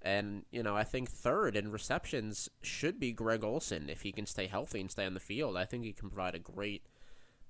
[0.00, 4.26] And, you know, I think third in receptions should be Greg Olsen if he can
[4.26, 5.56] stay healthy and stay on the field.
[5.56, 6.82] I think he can provide a great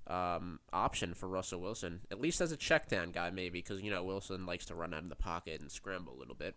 [0.06, 3.90] um, option for Russell Wilson, at least as a check down guy, maybe, because, you
[3.90, 6.56] know, Wilson likes to run out of the pocket and scramble a little bit.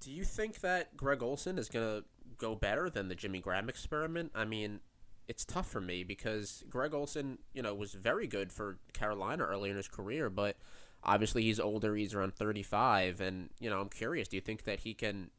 [0.00, 2.04] Do you think that Greg Olsen is going to
[2.36, 4.32] go better than the Jimmy Graham experiment?
[4.34, 4.80] I mean,
[5.28, 9.70] it's tough for me because Greg Olsen, you know, was very good for Carolina early
[9.70, 10.56] in his career, but
[11.02, 11.94] obviously he's older.
[11.94, 13.20] He's around 35.
[13.20, 15.30] And, you know, I'm curious, do you think that he can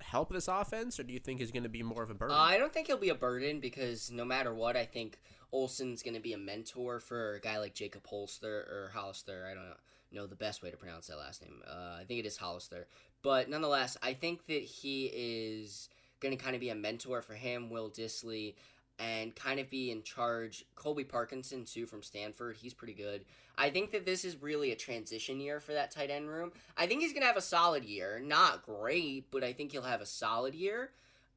[0.00, 2.36] help this offense, or do you think he's going to be more of a burden?
[2.36, 5.18] Uh, I don't think he'll be a burden because no matter what, I think
[5.52, 9.46] Olsen's going to be a mentor for a guy like Jacob Holster or Hollister.
[9.50, 9.74] I don't
[10.12, 11.62] know the best way to pronounce that last name.
[11.66, 12.86] Uh, I think it is Hollister.
[13.22, 15.88] But nonetheless, I think that he is
[16.20, 18.54] going to kind of be a mentor for him, Will Dissly
[18.98, 20.64] and kind of be in charge.
[20.74, 22.56] Colby Parkinson, too, from Stanford.
[22.56, 23.24] He's pretty good.
[23.56, 26.52] I think that this is really a transition year for that tight end room.
[26.76, 28.20] I think he's going to have a solid year.
[28.22, 30.90] Not great, but I think he'll have a solid year.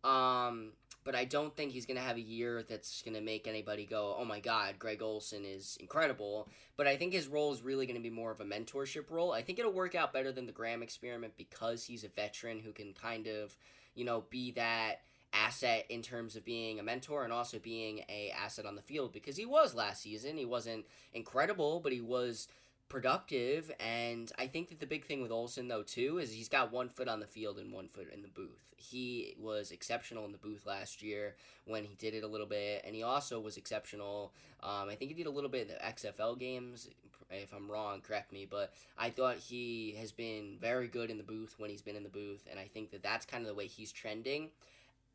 [0.03, 3.47] Um, but I don't think he's going to have a year that's going to make
[3.47, 6.47] anybody go, oh my God, Greg Olsen is incredible.
[6.77, 9.31] But I think his role is really going to be more of a mentorship role.
[9.31, 12.71] I think it'll work out better than the Graham experiment because he's a veteran who
[12.71, 13.55] can kind of,
[13.95, 15.01] you know, be that
[15.33, 19.13] asset in terms of being a mentor and also being a asset on the field
[19.13, 20.37] because he was last season.
[20.37, 22.47] He wasn't incredible, but he was
[22.91, 26.73] productive and I think that the big thing with Olsen though too is he's got
[26.73, 28.75] one foot on the field and one foot in the booth.
[28.75, 32.83] He was exceptional in the booth last year when he did it a little bit
[32.85, 36.09] and he also was exceptional um, I think he did a little bit in the
[36.09, 36.89] XFL games
[37.29, 41.23] if I'm wrong correct me but I thought he has been very good in the
[41.23, 43.55] booth when he's been in the booth and I think that that's kind of the
[43.55, 44.49] way he's trending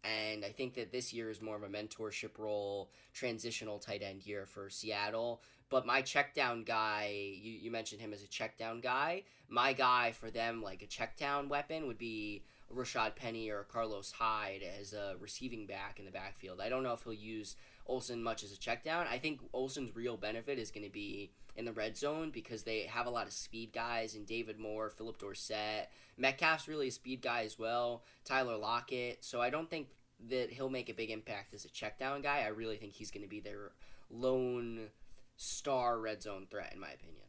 [0.04, 4.26] and I think that this year is more of a mentorship role, transitional tight end
[4.26, 5.42] year for Seattle.
[5.68, 9.22] But my check down guy, you, you mentioned him as a check down guy.
[9.48, 12.42] My guy for them, like a check down weapon, would be
[12.74, 16.60] Rashad Penny or Carlos Hyde as a receiving back in the backfield.
[16.60, 17.56] I don't know if he'll use
[17.86, 19.06] Olsen much as a check down.
[19.10, 22.82] I think Olsen's real benefit is going to be in the red zone because they
[22.82, 25.88] have a lot of speed guys in David Moore, Phillip Dorsett.
[26.16, 28.04] Metcalf's really a speed guy as well.
[28.24, 29.24] Tyler Lockett.
[29.24, 29.88] So I don't think
[30.28, 32.40] that he'll make a big impact as a check down guy.
[32.40, 33.72] I really think he's going to be their
[34.10, 34.88] lone
[35.36, 37.22] star red zone threat, in my opinion.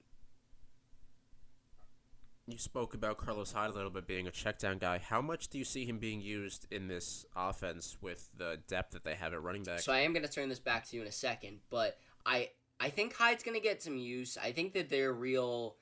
[2.49, 4.99] You spoke about Carlos Hyde a little bit being a check down guy.
[4.99, 9.03] How much do you see him being used in this offense with the depth that
[9.03, 9.79] they have at running back?
[9.79, 12.51] So I am going to turn this back to you in a second, but I
[12.79, 14.37] I think Hyde's going to get some use.
[14.41, 15.75] I think that their real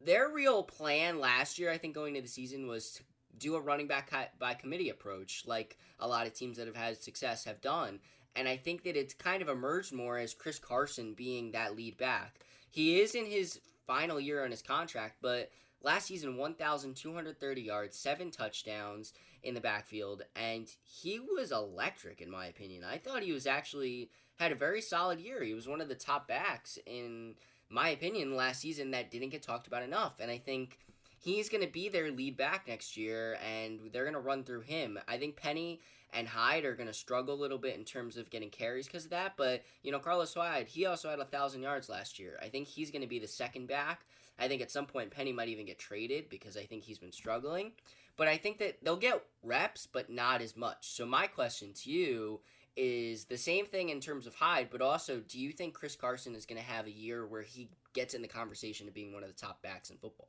[0.00, 3.02] their real plan last year, I think going into the season was to
[3.38, 7.02] do a running back by committee approach, like a lot of teams that have had
[7.02, 8.00] success have done.
[8.34, 11.96] And I think that it's kind of emerged more as Chris Carson being that lead
[11.96, 12.40] back.
[12.70, 15.50] He is in his final year on his contract, but
[15.86, 19.12] last season 1,230 yards, seven touchdowns
[19.44, 22.82] in the backfield, and he was electric in my opinion.
[22.84, 25.42] I thought he was actually had a very solid year.
[25.44, 27.36] He was one of the top backs in
[27.70, 30.78] my opinion last season that didn't get talked about enough, and I think
[31.22, 34.62] he's going to be their lead back next year, and they're going to run through
[34.62, 34.98] him.
[35.06, 35.80] I think Penny
[36.12, 39.04] and Hyde are going to struggle a little bit in terms of getting carries because
[39.04, 39.34] of that.
[39.36, 42.38] But, you know, Carlos Hyde, he also had a 1,000 yards last year.
[42.42, 44.00] I think he's going to be the second back.
[44.38, 47.12] I think at some point Penny might even get traded because I think he's been
[47.12, 47.72] struggling.
[48.16, 50.88] But I think that they'll get reps, but not as much.
[50.88, 52.40] So, my question to you
[52.74, 56.34] is the same thing in terms of Hyde, but also do you think Chris Carson
[56.34, 59.22] is going to have a year where he gets in the conversation of being one
[59.22, 60.28] of the top backs in football.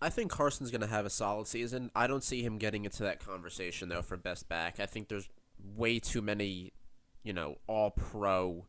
[0.00, 1.90] I think Carson's going to have a solid season.
[1.94, 4.78] I don't see him getting into that conversation though for best back.
[4.78, 5.28] I think there's
[5.76, 6.72] way too many,
[7.24, 8.64] you know, all pro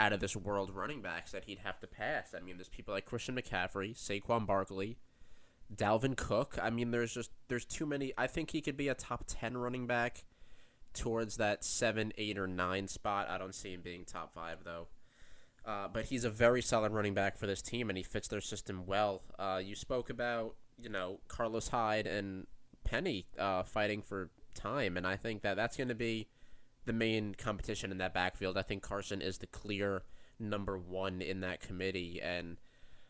[0.00, 2.34] out of this world running backs that he'd have to pass.
[2.34, 4.96] I mean, there's people like Christian McCaffrey, Saquon Barkley,
[5.74, 6.58] Dalvin Cook.
[6.60, 8.14] I mean, there's just there's too many.
[8.16, 10.24] I think he could be a top 10 running back
[10.94, 13.28] towards that 7, 8 or 9 spot.
[13.28, 14.88] I don't see him being top 5 though.
[15.66, 18.40] Uh, but he's a very solid running back for this team, and he fits their
[18.40, 19.20] system well.
[19.38, 22.46] Uh, you spoke about you know Carlos Hyde and
[22.84, 26.28] Penny uh, fighting for time, and I think that that's going to be
[26.86, 28.56] the main competition in that backfield.
[28.56, 30.02] I think Carson is the clear
[30.38, 32.56] number one in that committee, and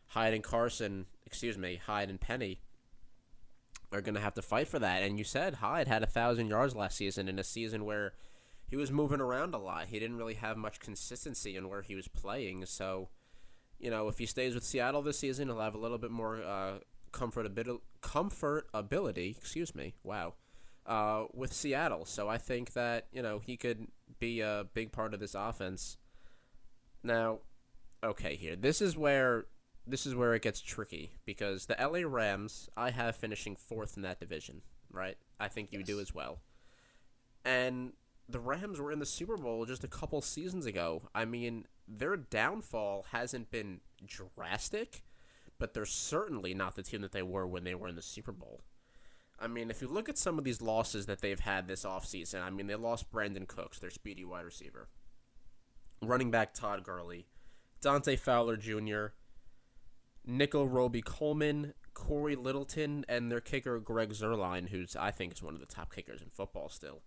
[0.09, 2.61] Hyde and Carson, excuse me, Hyde and Penny
[3.93, 5.03] are going to have to fight for that.
[5.03, 8.15] And you said Hyde had a thousand yards last season in a season where
[8.69, 9.87] he was moving around a lot.
[9.89, 13.09] He didn't really have much consistency in where he was playing, so.
[13.83, 16.45] You know, if he stays with Seattle this season, he'll have a little bit more
[16.45, 16.81] uh,
[17.13, 20.35] comfortability, comfortability, excuse me, wow,
[20.87, 22.05] uh, with Seattle.
[22.05, 23.89] So I think that, you know, he could
[24.19, 25.97] be a big part of this offense.
[27.03, 27.41] Now,
[28.03, 28.57] okay, here.
[28.57, 29.47] This is where
[29.87, 34.03] this is where it gets tricky because the LA Rams I have finishing fourth in
[34.03, 34.63] that division,
[34.93, 35.17] right?
[35.39, 35.89] I think you yes.
[35.89, 36.41] do as well.
[37.45, 37.95] And
[38.29, 41.03] the Rams were in the Super Bowl just a couple seasons ago.
[41.15, 45.03] I mean, their downfall hasn't been drastic,
[45.59, 48.33] but they're certainly not the team that they were when they were in the Super
[48.33, 48.61] Bowl.
[49.41, 52.43] I mean, if you look at some of these losses that they've had this offseason,
[52.43, 54.89] I mean, they lost Brandin Cooks, their speedy wide receiver,
[56.03, 57.27] running back Todd Gurley,
[57.81, 59.07] Dante Fowler Jr.,
[60.27, 65.61] Nickell Robey-Coleman, Cory Littleton, and their kicker Greg Zuerlein, who's I think is one of
[65.61, 67.01] the top kickers in football still.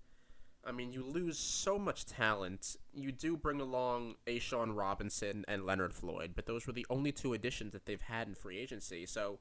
[0.66, 2.78] I mean, you lose so much talent.
[2.94, 7.34] You do bring along A'Shawn Robinson and Leonard Floyd, but those were the only two
[7.34, 9.06] additions that they've had in free agency.
[9.06, 9.40] So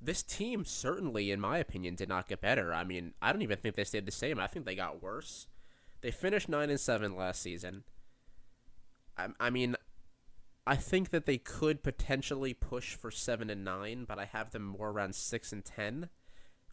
[0.00, 2.72] this team certainly, in my opinion, did not get better.
[2.72, 4.40] I mean, I don't even think they stayed the same.
[4.40, 5.46] I think they got worse.
[6.00, 7.84] They finished nine and seven last season.
[9.16, 9.76] I, I mean,
[10.66, 14.64] I think that they could potentially push for seven and nine, but I have them
[14.64, 16.08] more around six and ten.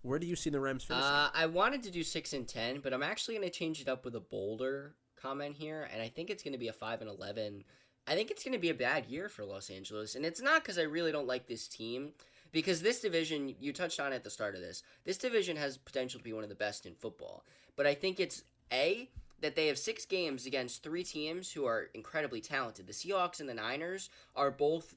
[0.04, 1.10] Where do you see the Rams finishing?
[1.10, 3.90] Uh, I wanted to do six and ten, but I'm actually going to change it
[3.90, 7.02] up with a bolder comment here, and I think it's going to be a five
[7.02, 7.64] and eleven.
[8.08, 10.64] I think it's going to be a bad year for Los Angeles, and it's not
[10.64, 12.12] because I really don't like this team.
[12.58, 16.20] Because this division, you touched on at the start of this, this division has potential
[16.20, 17.46] to be one of the best in football.
[17.76, 18.44] But I think it's
[18.74, 22.88] a that they have six games against three teams who are incredibly talented.
[22.88, 24.96] The Seahawks and the Niners are both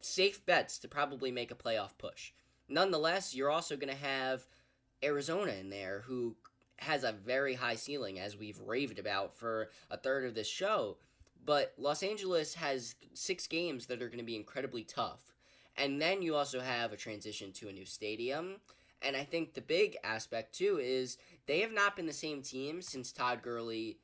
[0.00, 2.32] safe bets to probably make a playoff push.
[2.68, 4.46] Nonetheless, you're also going to have
[5.02, 6.36] Arizona in there who
[6.80, 10.98] has a very high ceiling, as we've raved about for a third of this show.
[11.46, 15.33] But Los Angeles has six games that are going to be incredibly tough.
[15.76, 18.56] And then you also have a transition to a new stadium.
[19.02, 22.80] And I think the big aspect, too, is they have not been the same team
[22.80, 23.98] since Todd Gurley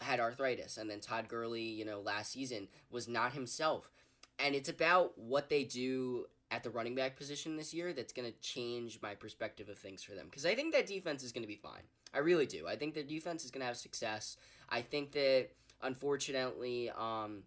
[0.00, 0.78] had arthritis.
[0.78, 3.90] And then Todd Gurley, you know, last season was not himself.
[4.38, 8.30] And it's about what they do at the running back position this year that's going
[8.30, 10.26] to change my perspective of things for them.
[10.30, 11.82] Because I think that defense is going to be fine.
[12.14, 12.66] I really do.
[12.68, 14.36] I think the defense is going to have success.
[14.68, 15.48] I think that,
[15.82, 17.42] unfortunately, um,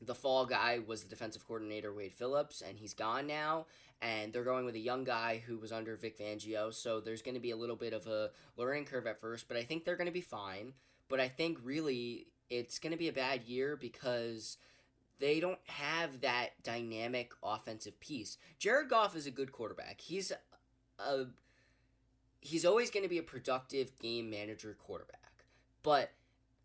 [0.00, 3.66] the fall guy was the defensive coordinator, Wade Phillips, and he's gone now.
[4.00, 6.72] And they're going with a young guy who was under Vic Fangio.
[6.72, 9.56] So there's going to be a little bit of a learning curve at first, but
[9.56, 10.74] I think they're going to be fine.
[11.08, 14.56] But I think really it's going to be a bad year because
[15.18, 18.38] they don't have that dynamic offensive piece.
[18.58, 20.00] Jared Goff is a good quarterback.
[20.00, 20.32] He's
[21.00, 21.26] a
[22.40, 25.44] he's always going to be a productive game manager quarterback.
[25.82, 26.12] But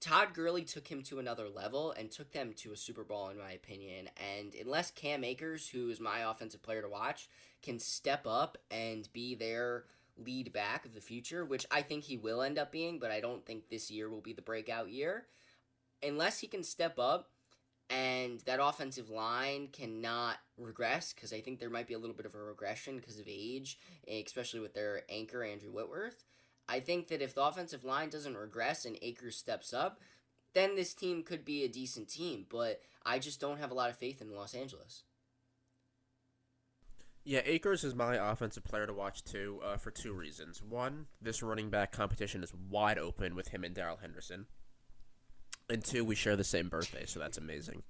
[0.03, 3.37] Todd Gurley took him to another level and took them to a Super Bowl in
[3.37, 4.09] my opinion.
[4.37, 7.29] And unless Cam Akers, who is my offensive player to watch,
[7.61, 9.85] can step up and be their
[10.17, 13.21] lead back of the future, which I think he will end up being, but I
[13.21, 15.27] don't think this year will be the breakout year.
[16.05, 17.29] Unless he can step up,
[17.89, 22.25] and that offensive line cannot regress because I think there might be a little bit
[22.25, 26.25] of a regression because of age, especially with their anchor Andrew Whitworth.
[26.67, 29.99] I think that if the offensive line doesn't regress and Akers steps up,
[30.53, 32.45] then this team could be a decent team.
[32.49, 35.03] But I just don't have a lot of faith in Los Angeles.
[37.25, 40.61] Yeah, Akers is my offensive player to watch too, uh, for two reasons.
[40.61, 44.47] One, this running back competition is wide open with him and Darrell Henderson
[45.69, 47.83] and two, we share the same birthday, so that's amazing.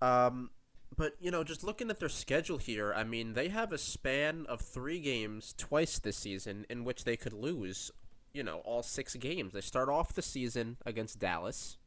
[0.00, 0.50] Um,
[0.96, 4.46] but you know, just looking at their schedule here, I mean, they have a span
[4.48, 7.90] of three games twice this season in which they could lose.
[8.32, 9.52] You know, all six games.
[9.52, 11.78] They start off the season against Dallas.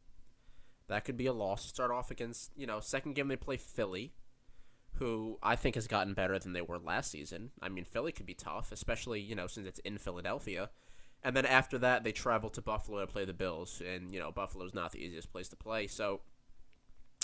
[0.87, 1.65] That could be a loss.
[1.65, 4.11] Start off against, you know, second game they play Philly,
[4.95, 7.51] who I think has gotten better than they were last season.
[7.61, 10.69] I mean, Philly could be tough, especially, you know, since it's in Philadelphia.
[11.23, 13.81] And then after that, they travel to Buffalo to play the Bills.
[13.87, 15.87] And, you know, Buffalo's not the easiest place to play.
[15.87, 16.21] So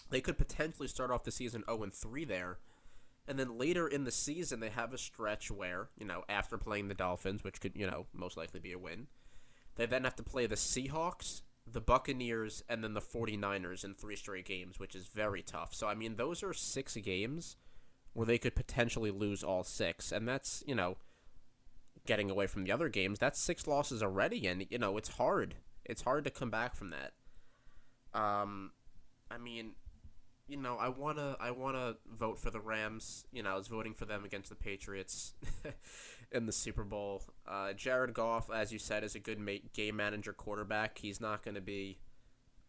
[0.09, 2.59] they could potentially start off the season 0 and 3 there.
[3.27, 6.87] And then later in the season, they have a stretch where, you know, after playing
[6.87, 9.07] the Dolphins, which could, you know, most likely be a win,
[9.75, 14.15] they then have to play the Seahawks, the Buccaneers, and then the 49ers in three
[14.15, 15.73] straight games, which is very tough.
[15.73, 17.57] So, I mean, those are six games
[18.13, 20.11] where they could potentially lose all six.
[20.13, 20.95] And that's, you know,
[22.05, 24.47] getting away from the other games, that's six losses already.
[24.47, 25.55] And, you know, it's hard.
[25.83, 27.11] It's hard to come back from that.
[28.19, 28.71] Um,
[29.29, 29.73] I mean,
[30.47, 33.25] you know, I wanna I wanna vote for the Rams.
[33.31, 35.33] You know, I was voting for them against the Patriots
[36.31, 37.23] in the Super Bowl.
[37.47, 40.97] Uh, Jared Goff, as you said, is a good ma- game manager quarterback.
[40.97, 41.99] He's not going to be,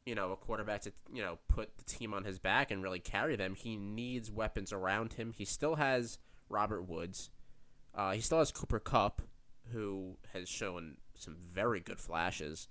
[0.04, 3.00] you know, a quarterback to you know put the team on his back and really
[3.00, 3.54] carry them.
[3.54, 5.32] He needs weapons around him.
[5.36, 6.18] He still has
[6.48, 7.30] Robert Woods.
[7.94, 9.22] Uh, he still has Cooper Kupp,
[9.72, 12.68] who has shown some very good flashes.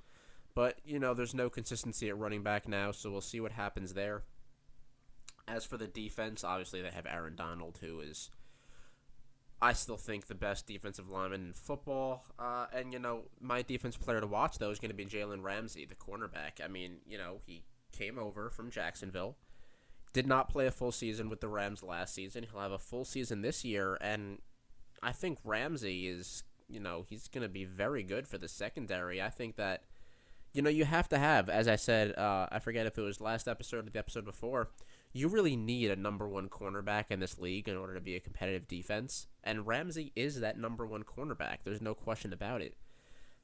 [0.55, 3.93] But, you know, there's no consistency at running back now, so we'll see what happens
[3.93, 4.23] there.
[5.47, 8.29] As for the defense, obviously they have Aaron Donald, who is,
[9.61, 12.25] I still think, the best defensive lineman in football.
[12.37, 15.43] Uh, and, you know, my defense player to watch, though, is going to be Jalen
[15.43, 16.63] Ramsey, the cornerback.
[16.63, 19.37] I mean, you know, he came over from Jacksonville,
[20.11, 22.43] did not play a full season with the Rams last season.
[22.43, 24.39] He'll have a full season this year, and
[25.01, 29.21] I think Ramsey is, you know, he's going to be very good for the secondary.
[29.21, 29.83] I think that,
[30.53, 33.21] you know, you have to have, as I said, uh, I forget if it was
[33.21, 34.71] last episode or the episode before,
[35.17, 38.19] you really need a number one cornerback in this league in order to be a
[38.19, 39.27] competitive defense.
[39.43, 41.57] And Ramsey is that number one cornerback.
[41.63, 42.75] There's no question about it.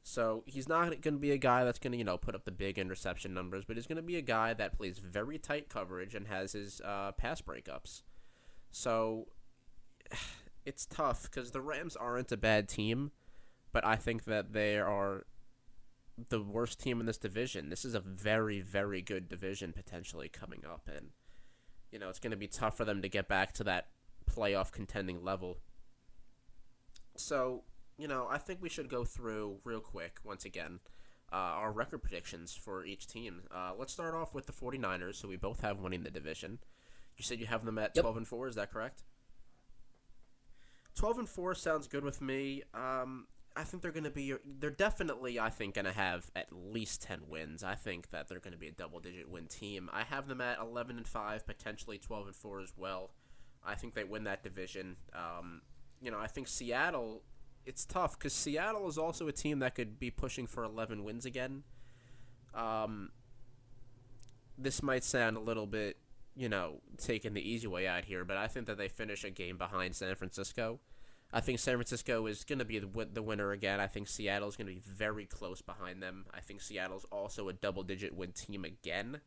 [0.04, 2.44] So he's not going to be a guy that's going to, you know, put up
[2.44, 5.70] the big interception numbers, but he's going to be a guy that plays very tight
[5.70, 8.04] coverage and has his uh, pass breakups.
[8.72, 9.28] So
[10.66, 13.12] it's tough because the Rams aren't a bad team,
[13.72, 15.26] but I think that they are
[16.30, 17.70] the worst team in this division.
[17.70, 21.10] This is a very, very good division potentially coming up, and
[21.94, 23.88] you know, it's going to be tough for them to get back to that
[24.30, 25.60] playoff contending level.
[27.16, 27.64] So,
[28.00, 30.80] you know, I think we should go through real quick once again
[31.32, 33.44] uh, our record predictions for each team.
[33.54, 36.58] Uh, let's start off with the 49ers, who we both have winning the division.
[37.16, 38.02] You said you have them at Yep.
[38.04, 39.04] 12 and 4, is that correct?
[40.96, 42.64] 12 and 4 sounds good with me.
[42.74, 46.48] Um, I think they're going to be they're definitely I think going to have at
[46.52, 47.64] least 10 wins.
[47.64, 49.90] I think that they're going to be a double digit win team.
[49.94, 53.12] I have them at 11 and 5, potentially 12 and 4 as well.
[53.66, 54.98] I think they win that division.
[55.14, 55.62] Um,
[56.02, 57.22] you know, I think Seattle
[57.66, 61.26] it's tough cuz Seattle is also a team that could be pushing for 11 wins
[61.26, 61.64] again.
[62.54, 63.12] Um,
[64.58, 65.98] this might sound a little bit,
[66.36, 69.30] you know, taking the easy way out here, but I think that they finish a
[69.30, 70.80] game behind San Francisco.
[71.34, 73.80] I think San Francisco is going to be the, the winner again.
[73.80, 76.26] I think Seattle is going to be very close behind them.
[76.32, 79.20] I think Seattle's also a double digit win team again.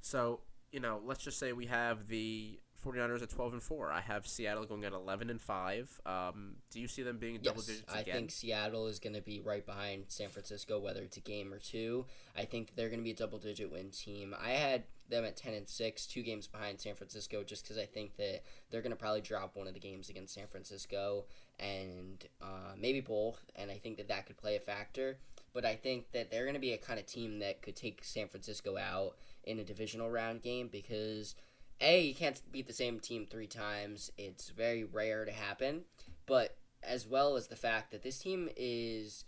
[0.00, 0.40] So,
[0.72, 3.92] you know, let's just say we have the 49ers at 12 and 4.
[3.92, 6.00] I have Seattle going at 11 and 5.
[6.06, 7.84] Um, do you see them being a double digit?
[7.86, 11.20] Yes, I think Seattle is going to be right behind San Francisco, whether it's a
[11.20, 12.06] game or two.
[12.34, 14.34] I think they're going to be a double digit win team.
[14.42, 17.86] I had them at 10 and 6, two games behind San Francisco, just because I
[17.86, 21.26] think that they're going to probably drop one of the games against San Francisco
[21.58, 23.44] and uh, maybe both.
[23.56, 25.18] And I think that that could play a factor.
[25.52, 28.04] But I think that they're going to be a kind of team that could take
[28.04, 31.34] San Francisco out in a divisional round game because.
[31.82, 34.12] A, you can't beat the same team three times.
[34.18, 35.84] It's very rare to happen.
[36.26, 39.24] But as well as the fact that this team is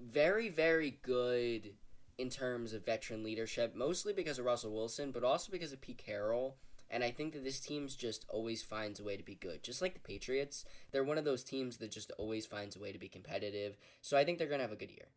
[0.00, 1.74] very, very good
[2.18, 5.98] in terms of veteran leadership, mostly because of Russell Wilson, but also because of Pete
[5.98, 6.56] Carroll.
[6.90, 9.62] And I think that this team's just always finds a way to be good.
[9.62, 12.92] Just like the Patriots, they're one of those teams that just always finds a way
[12.92, 13.78] to be competitive.
[14.02, 15.08] So I think they're going to have a good year.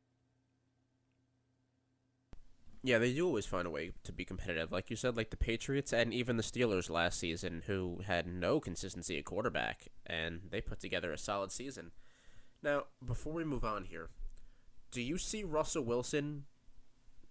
[2.81, 4.71] Yeah, they do always find a way to be competitive.
[4.71, 8.59] Like you said, like the Patriots and even the Steelers last season, who had no
[8.59, 11.91] consistency at quarterback, and they put together a solid season.
[12.61, 14.09] Now, before we move on here,
[14.91, 16.45] do you see Russell Wilson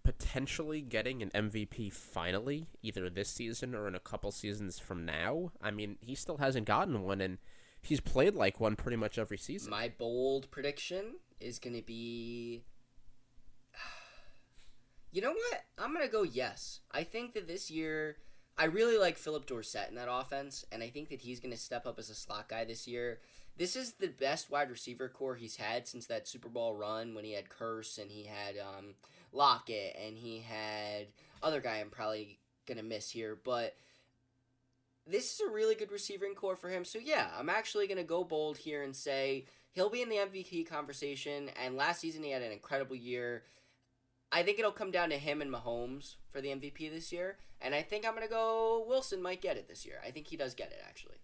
[0.04, 5.50] potentially getting an MVP finally, either this season or in a couple seasons from now?
[5.60, 7.38] I mean, he still hasn't gotten one, and
[7.80, 9.70] he's played like one pretty much every season.
[9.70, 12.62] My bold prediction is going to be.
[15.10, 15.62] You know what?
[15.78, 16.80] I'm going to go yes.
[16.90, 18.16] I think that this year,
[18.58, 21.56] I really like Phillip Dorsett in that offense, and I think that he's going to
[21.56, 23.20] step up as a slot guy this year.
[23.56, 27.24] This is the best wide receiver core he's had since that Super Bowl run when
[27.24, 28.94] he had Kearse and he had um,
[29.34, 31.08] Lockett and he had
[31.42, 33.76] other guy I'm probably gonna miss here, but
[35.06, 36.84] this is a really good receiving core for him.
[36.84, 40.66] So yeah, I'm actually gonna go bold here and say he'll be in the MVP
[40.68, 41.50] conversation.
[41.62, 43.42] And last season he had an incredible year.
[44.32, 47.36] I think it'll come down to him and Mahomes for the MVP this year.
[47.60, 49.96] And I think I'm gonna go Wilson might get it this year.
[50.06, 51.16] I think he does get it actually.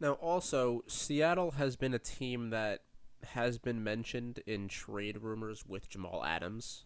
[0.00, 2.82] Now, also, Seattle has been a team that
[3.24, 6.84] has been mentioned in trade rumors with Jamal Adams.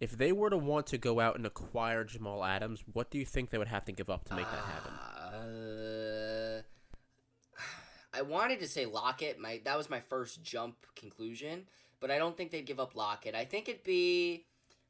[0.00, 3.24] If they were to want to go out and acquire Jamal Adams, what do you
[3.24, 4.92] think they would have to give up to make that happen?
[4.92, 6.62] Uh,
[8.18, 9.38] I wanted to say Lockett.
[9.38, 11.66] My that was my first jump conclusion,
[12.00, 13.34] but I don't think they'd give up Lockett.
[13.34, 14.46] I think it'd be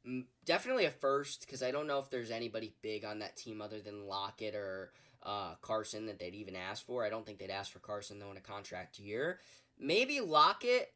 [0.07, 3.61] mm, definitely a first because I don't know if there's anybody big on that team
[3.61, 4.91] other than Lockett or
[5.23, 7.03] uh, Carson that they'd even ask for.
[7.03, 9.39] I don't think they'd ask for Carson though in a contract year.
[9.79, 10.91] Maybe Lockett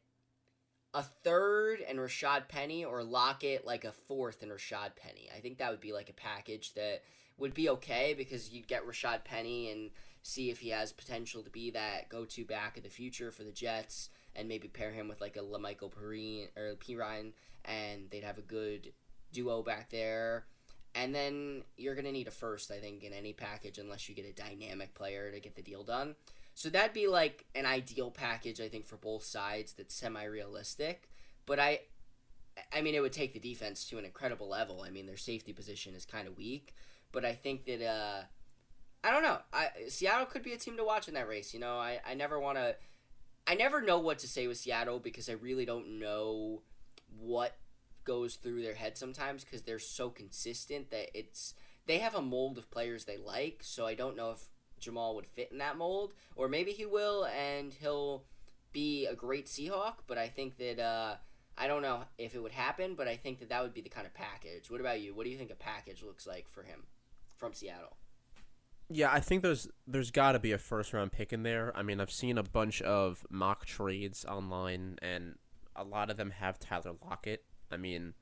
[0.92, 5.28] a third and Rashad Penny, or Lockett like a fourth and Rashad Penny.
[5.34, 7.02] I think that would be like a package that
[7.38, 9.90] would be okay because you'd get Rashad Penny and
[10.22, 13.52] see if he has potential to be that go-to back of the future for the
[13.52, 17.32] Jets, and maybe pair him with like a La'Mical Perine or Perine,
[17.64, 18.92] and they'd have a good
[19.32, 20.46] duo back there.
[20.94, 24.26] And then you're gonna need a first, I think, in any package unless you get
[24.26, 26.16] a dynamic player to get the deal done.
[26.54, 29.72] So that'd be like an ideal package, I think, for both sides.
[29.72, 31.08] That's semi-realistic.
[31.46, 31.80] But I,
[32.72, 34.82] I mean, it would take the defense to an incredible level.
[34.82, 36.74] I mean, their safety position is kind of weak,
[37.12, 38.22] but I think that uh,
[39.02, 39.38] I don't know.
[39.52, 41.54] I Seattle could be a team to watch in that race.
[41.54, 42.76] You know, I I never want to.
[43.46, 46.62] I never know what to say with Seattle because I really don't know
[47.18, 47.56] what
[48.04, 51.54] goes through their head sometimes because they're so consistent that it's
[51.86, 53.60] they have a mold of players they like.
[53.62, 54.48] So I don't know if
[54.80, 58.24] Jamal would fit in that mold, or maybe he will and he'll
[58.72, 59.94] be a great Seahawk.
[60.06, 61.16] But I think that uh,
[61.56, 63.88] I don't know if it would happen, but I think that that would be the
[63.88, 64.70] kind of package.
[64.70, 65.14] What about you?
[65.14, 66.84] What do you think a package looks like for him
[67.36, 67.96] from Seattle?
[68.92, 71.72] Yeah, I think there's there's got to be a first round pick in there.
[71.76, 75.36] I mean, I've seen a bunch of mock trades online, and
[75.76, 77.44] a lot of them have Tyler Lockett.
[77.70, 78.14] I mean,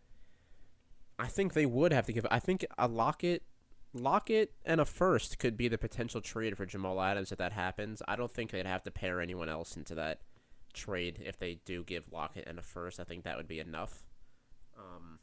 [1.19, 2.27] I think they would have to give.
[2.31, 3.45] I think a Lockett,
[3.93, 8.03] Lockett, and a first could be the potential trade for Jamal Adams if that happens.
[8.07, 10.21] I don't think they'd have to pair anyone else into that
[10.75, 13.01] trade if they do give Lockett and a first.
[13.01, 14.03] I think that would be enough.
[14.79, 15.19] Um,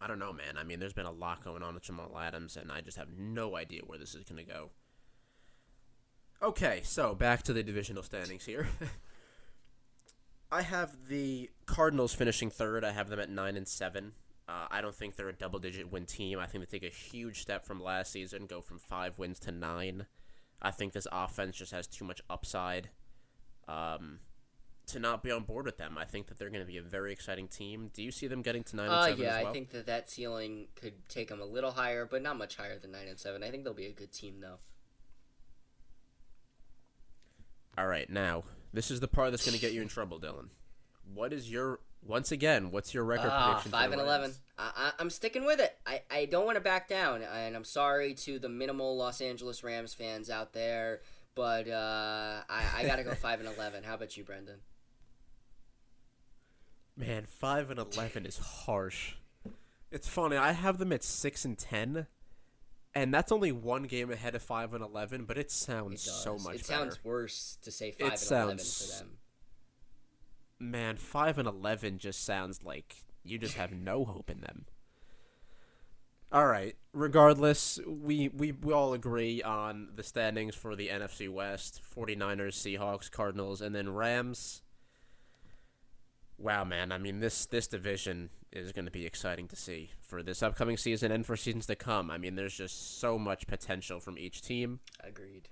[0.00, 0.56] I don't know, man.
[0.58, 3.08] I mean, there's been a lot going on with Jamal Adams, and I just have
[3.16, 4.70] no idea where this is going to go.
[6.42, 8.68] Okay, so back to the divisional standings here.
[10.52, 12.84] I have the Cardinals finishing third.
[12.84, 14.12] I have them at nine and seven.
[14.46, 16.38] Uh, I don't think they're a double-digit win team.
[16.38, 19.52] I think they take a huge step from last season, go from five wins to
[19.52, 20.06] nine.
[20.60, 22.90] I think this offense just has too much upside.
[23.66, 24.20] Um,
[24.88, 25.96] to not be on board with them.
[25.96, 27.90] I think that they're going to be a very exciting team.
[27.94, 29.20] Do you see them getting to nine and Uh, seven?
[29.24, 29.50] yeah, well?
[29.50, 32.78] I think that that ceiling could take them a little higher, but not much higher
[32.78, 33.42] than nine and seven.
[33.42, 34.58] I think they'll be a good team though.
[37.76, 40.48] All right, now this is the part that's going to get you in trouble, Dylan.
[41.12, 42.70] What is your once again?
[42.70, 43.70] What's your record Ah, prediction?
[43.70, 44.32] for five the and eleven.
[44.58, 45.76] I, I, I'm sticking with it.
[45.86, 49.64] I, I don't want to back down, and I'm sorry to the minimal Los Angeles
[49.64, 51.00] Rams fans out there,
[51.34, 53.82] but uh, I, I got to go five and eleven.
[53.84, 54.60] How about you, Brendan?
[56.96, 59.14] Man, five and eleven is harsh.
[59.90, 60.36] It's funny.
[60.36, 62.06] I have them at six and ten,
[62.94, 65.24] and that's only one game ahead of five and eleven.
[65.24, 66.80] But it sounds It so much It better.
[66.80, 68.58] sounds worse to say five and sounds- eleven
[68.98, 69.18] for them.
[70.70, 74.66] Man, five and eleven just sounds like you just have no hope in them.
[76.32, 76.74] All right.
[76.92, 83.08] Regardless, we, we, we all agree on the standings for the NFC West 49ers, Seahawks,
[83.08, 84.62] Cardinals, and then Rams.
[86.36, 86.90] Wow, man.
[86.90, 90.76] I mean, this, this division is going to be exciting to see for this upcoming
[90.76, 92.10] season and for seasons to come.
[92.10, 94.80] I mean, there's just so much potential from each team.
[95.00, 95.48] Agreed.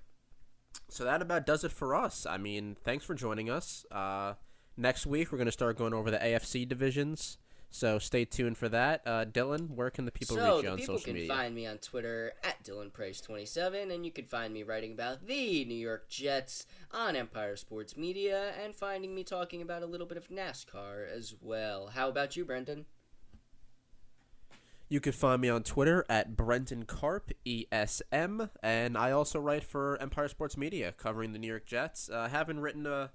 [0.88, 2.26] So that about does it for us.
[2.26, 3.86] I mean, thanks for joining us.
[3.90, 4.34] Uh,
[4.76, 7.38] next week, we're going to start going over the AFC divisions.
[7.74, 9.00] So stay tuned for that.
[9.06, 11.22] Uh, Dylan, where can the people so reach you on people social media?
[11.22, 15.26] You can find me on Twitter at DylanPrice27, and you can find me writing about
[15.26, 20.06] the New York Jets on Empire Sports Media, and finding me talking about a little
[20.06, 21.92] bit of NASCAR as well.
[21.94, 22.84] How about you, Brendan?
[24.90, 29.96] You can find me on Twitter at Brenton Carp ESM, and I also write for
[30.02, 32.10] Empire Sports Media covering the New York Jets.
[32.12, 33.12] I uh, haven't written a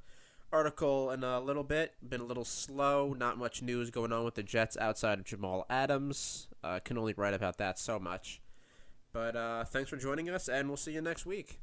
[0.51, 1.93] article in a little bit.
[2.07, 3.13] Been a little slow.
[3.13, 6.47] Not much news going on with the Jets outside of Jamal Adams.
[6.63, 8.41] Uh, can only write about that so much.
[9.13, 11.59] But uh, thanks for joining us, and we'll see you next week.